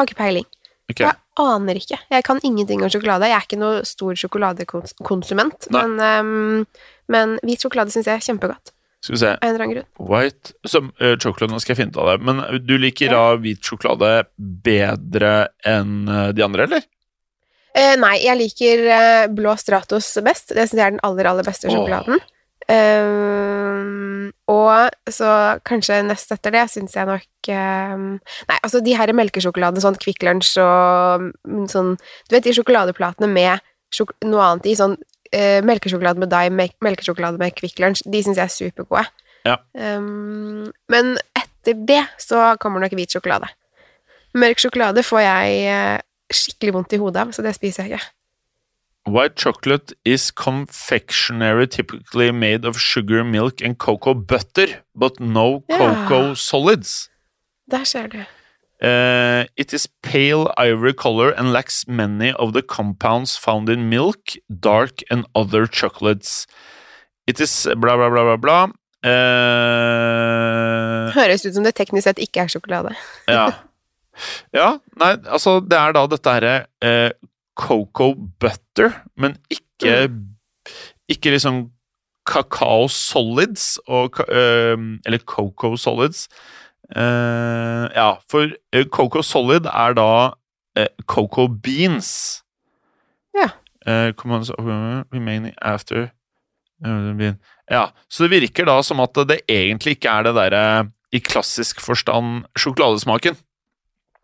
[0.00, 0.48] Har ikke peiling.
[0.88, 1.02] Ok.
[1.04, 1.98] Jeg aner ikke.
[2.10, 3.28] Jeg kan ingenting om sjokolade.
[3.28, 5.68] Jeg er ikke noe stor sjokoladekonsument.
[5.74, 6.66] Men, um,
[7.12, 8.72] men hvit sjokolade syns jeg er kjempegodt.
[9.04, 9.30] Skal vi se.
[9.30, 10.08] Av en eller annen grunn.
[10.10, 12.16] White som, uh, chocolate, nå skal jeg finne ut av det.
[12.26, 15.34] Men eh, du liker da hvit sjokolade bedre
[15.66, 16.88] enn eh, de andre, eller?
[17.76, 20.50] Uh, nei, jeg liker uh, blå Stratos best.
[20.56, 22.18] Det syns jeg er den aller, aller beste sjokoladen.
[22.18, 22.34] sjokoladen.
[22.68, 25.30] Ehm, og så
[25.64, 28.02] kanskje nest etter det syns jeg nok um,
[28.50, 33.30] Nei, altså de her melkesjokoladene, sånn Kvikk Lunsj og mm, sånn Du vet de sjokoladeplatene
[33.32, 33.64] med
[33.94, 34.74] sjok noe annet i.
[34.76, 38.04] Sånn uh, melkesjokolade med Dime, melk melkesjokolade med Kvikk Lunsj.
[38.04, 39.06] De syns jeg er supergode.
[39.48, 39.56] Ja.
[39.72, 43.48] Um, men etter det så kommer nok hvit sjokolade.
[44.36, 48.17] Mørk sjokolade får jeg eh, skikkelig vondt i hodet av, så det spiser jeg ikke.
[49.08, 55.78] White chocolate is confectionery typically made of sugar, milk and cocoa butter, but no Ja.
[55.78, 57.08] cocoa solids.
[57.70, 58.24] Der ser du.
[58.80, 64.36] Uh, it is pale ivory color and lacks many of the compounds found in milk,
[64.48, 66.46] dark and other chocolates.
[67.26, 68.60] It is bla, bla, bla, bla, bla.
[69.78, 72.94] Uh, Høres ut som det teknisk sett ikke er sjokolade.
[73.30, 73.48] ja.
[74.58, 77.10] ja, nei, altså det er da dette herre eh,
[77.58, 80.08] cocoa butter, men ikke
[81.08, 81.70] Ikke liksom
[82.28, 86.28] kakao solids og Eller cocoa solids.
[86.96, 90.10] Eh, ja, for eh, cocoa solid er da
[90.78, 92.42] eh, cocoa beans.
[93.36, 93.50] Ja.
[95.12, 96.08] Remaining after.
[97.68, 100.64] Ja, så det virker da som at det egentlig ikke er det derre
[101.12, 103.36] i klassisk forstand sjokoladesmaken.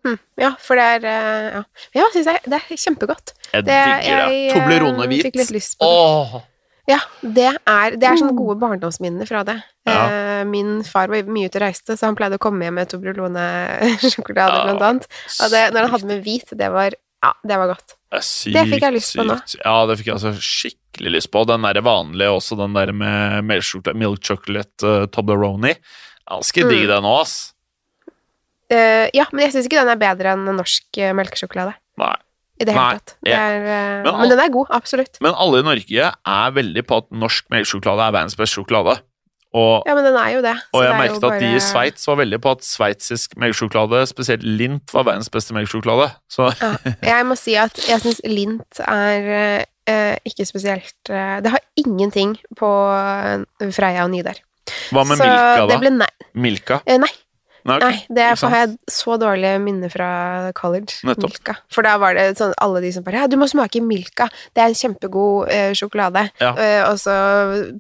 [0.05, 1.63] Hm, ja, for det er eh, Ja,
[1.97, 3.33] ja synes jeg, det er kjempegodt.
[3.55, 4.41] Jeg Det, digger det.
[4.53, 5.23] Toblerone eh, hvit.
[5.31, 5.95] Fikk litt lyst på det.
[5.95, 6.43] Åh!
[6.85, 9.55] Ja, det er, det er sånne gode barndomsminner fra det.
[9.89, 9.95] Ja.
[10.05, 12.91] Eh, min far var mye ute og reiste, så han pleide å komme hjem med
[12.93, 15.09] Toblerone-sjokolade, Ja, blant annet.
[15.41, 16.93] Og det, når han hadde med hvit, det var
[17.25, 17.95] Ja, det var godt.
[18.13, 19.39] Det, sykt, Det fikk jeg lyst på nå.
[19.41, 19.63] sykt.
[19.65, 21.47] Ja, det fikk jeg altså skikkelig lyst på.
[21.49, 25.79] Den der vanlige også, den der med milk chocolate uh, Toblerone.
[26.29, 26.91] Ganske digg Mm.
[26.93, 27.54] det nå, ass.
[28.73, 31.75] Eh, ja, men jeg syns ikke den er bedre enn norsk eh, melkesjokolade.
[32.01, 32.15] Nei.
[32.61, 33.17] I det hele tatt.
[33.27, 35.19] Det er, uh, Men al- men den er god, absolutt.
[35.21, 39.01] Men alle i Norge er veldig på at norsk melkesjokolade er verdens beste sjokolade.
[39.55, 40.55] Og, Ja, men den er jo det.
[40.73, 43.37] og jeg det er merket at de i bare- Sveits var veldig på at sveitsisk
[43.43, 46.09] melkesjokolade, spesielt Lindt, var verdens beste melkesjokolade.
[46.31, 51.61] Så Ja, jeg må si at jeg syns Lint er uh, ikke spesielt Det har
[51.77, 52.71] ingenting på
[53.75, 54.39] Freia og Nidar.
[54.91, 55.79] hva med Så Milka, det da?
[55.83, 56.13] ble nei.
[56.35, 56.81] Milka?
[56.87, 57.11] Nei,
[57.65, 57.95] Nei, okay.
[57.95, 60.09] nei, det har jeg så dårlige minner fra
[60.57, 60.99] college.
[61.09, 61.33] Nettopp.
[61.33, 61.55] Milka.
[61.73, 64.29] For da var det sånn alle de som bare Ja, du må smake Milka.
[64.53, 66.27] Det er en kjempegod eh, sjokolade.
[66.43, 66.53] Ja.
[66.61, 67.15] Eh, og så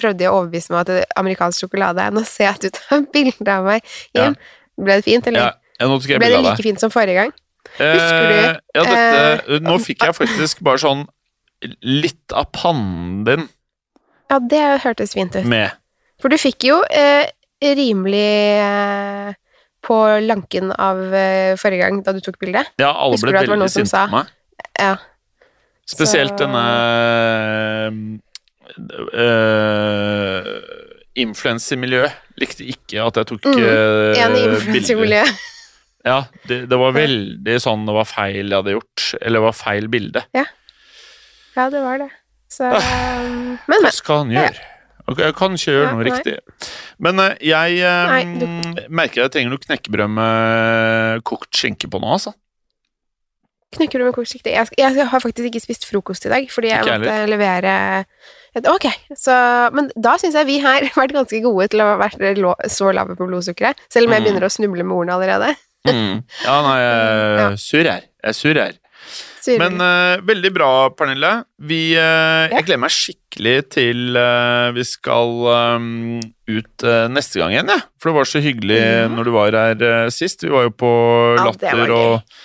[0.00, 2.78] prøvde de å overbevise meg at det er amerikansk sjokolade Nå ser jeg at du
[2.80, 4.38] tar bilde av meg hjem.
[4.80, 5.52] Ble det fint, eller?
[5.52, 5.52] Ja,
[5.84, 7.34] ja, jeg Ble det like fint som forrige gang?
[7.74, 11.06] Husker du, Eh, ja, dette, eh, nå fikk jeg faktisk bare sånn
[11.82, 13.48] litt av pannen din
[14.30, 15.44] Ja, det hørtes fint ut.
[15.44, 15.72] med.
[16.20, 17.28] For du fikk jo eh,
[17.60, 19.34] rimelig
[19.84, 22.62] på lanken av eh, forrige gang da du tok bilde.
[22.80, 24.32] Ja, alle Husker ble veldig sinte på meg.
[24.80, 24.94] Ja.
[25.84, 26.64] Spesielt Så- denne
[29.14, 30.48] uh,
[31.14, 34.32] Influensemiljøet likte ikke at jeg tok Mm, eh, En
[34.98, 35.28] bilder.
[36.04, 36.18] Ja,
[36.48, 39.04] det, det var veldig sånn det var feil jeg hadde gjort.
[39.22, 40.20] Eller det var feil bilde.
[40.36, 40.44] Ja,
[41.72, 42.10] det var det.
[42.52, 43.20] Så Ah.
[43.24, 44.50] um, Men, Hva skal han gjøre?
[44.58, 44.73] Ok,
[45.04, 46.10] Jeg kan ikke gjøre Ja, noe nei.
[46.10, 46.38] riktig.
[47.04, 52.08] Men eh, jeg eh, Nei, merker jeg trenger noe knekkebrød med kokt skinke på nå,
[52.16, 52.32] altså.
[53.74, 56.70] Knekker du med kokt skinke Jeg, jeg har faktisk ikke spist frokost i dag, fordi
[56.70, 57.74] jeg Ikke måtte levere
[58.54, 58.86] et, Ok,
[59.18, 59.34] så
[59.74, 62.22] Men da syns jeg vi her har vært ganske gode til å ha vært
[62.72, 64.28] så lave på blodsukkeret, selv om jeg Mm.
[64.28, 65.50] begynner å snuble med ordene allerede.
[65.84, 66.22] Mm.
[66.46, 68.06] Ja, nei, jeg er sur her.
[68.06, 68.78] Jeg er sur her.
[69.60, 71.32] Men uh, veldig bra, Pernille.
[71.60, 72.02] Vi, uh,
[72.44, 72.58] Ja.
[72.58, 75.34] Jeg gleder meg skikkelig til uh, vi skal
[75.76, 76.18] um,
[76.48, 77.84] ut neste gang igjen, jeg.
[78.00, 79.14] For det var så hyggelig mm.
[79.16, 80.44] når du var her sist.
[80.44, 80.90] Vi var jo på
[81.38, 82.36] Ja, Latter og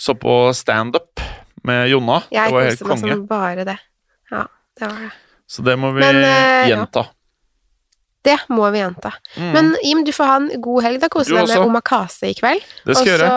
[0.00, 1.22] så på standup
[1.64, 2.22] med Jonna.
[2.32, 3.18] jeg det var helt koste meg konge.
[3.18, 3.76] som bare det.
[4.32, 4.46] Ja,
[4.80, 5.12] det var det.
[5.54, 6.22] Så det må vi Men,
[6.70, 7.04] gjenta.
[7.04, 7.23] ja.
[8.24, 9.12] Det må vi gjenta.
[9.36, 11.00] Mm, Men Jim, du får ha en god helg.
[11.02, 12.64] Da Kose deg med omakase i kveld.
[12.86, 13.30] det Og så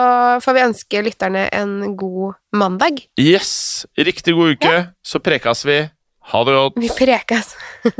[0.44, 3.02] får vi ønske lytterne en god mandag.
[3.20, 3.86] Yes!
[3.98, 5.82] Riktig god uke, så prekas vi.
[6.32, 6.80] Ha det godt.
[6.80, 7.54] Vi prekas.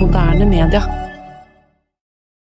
[0.00, 0.82] Moderne media.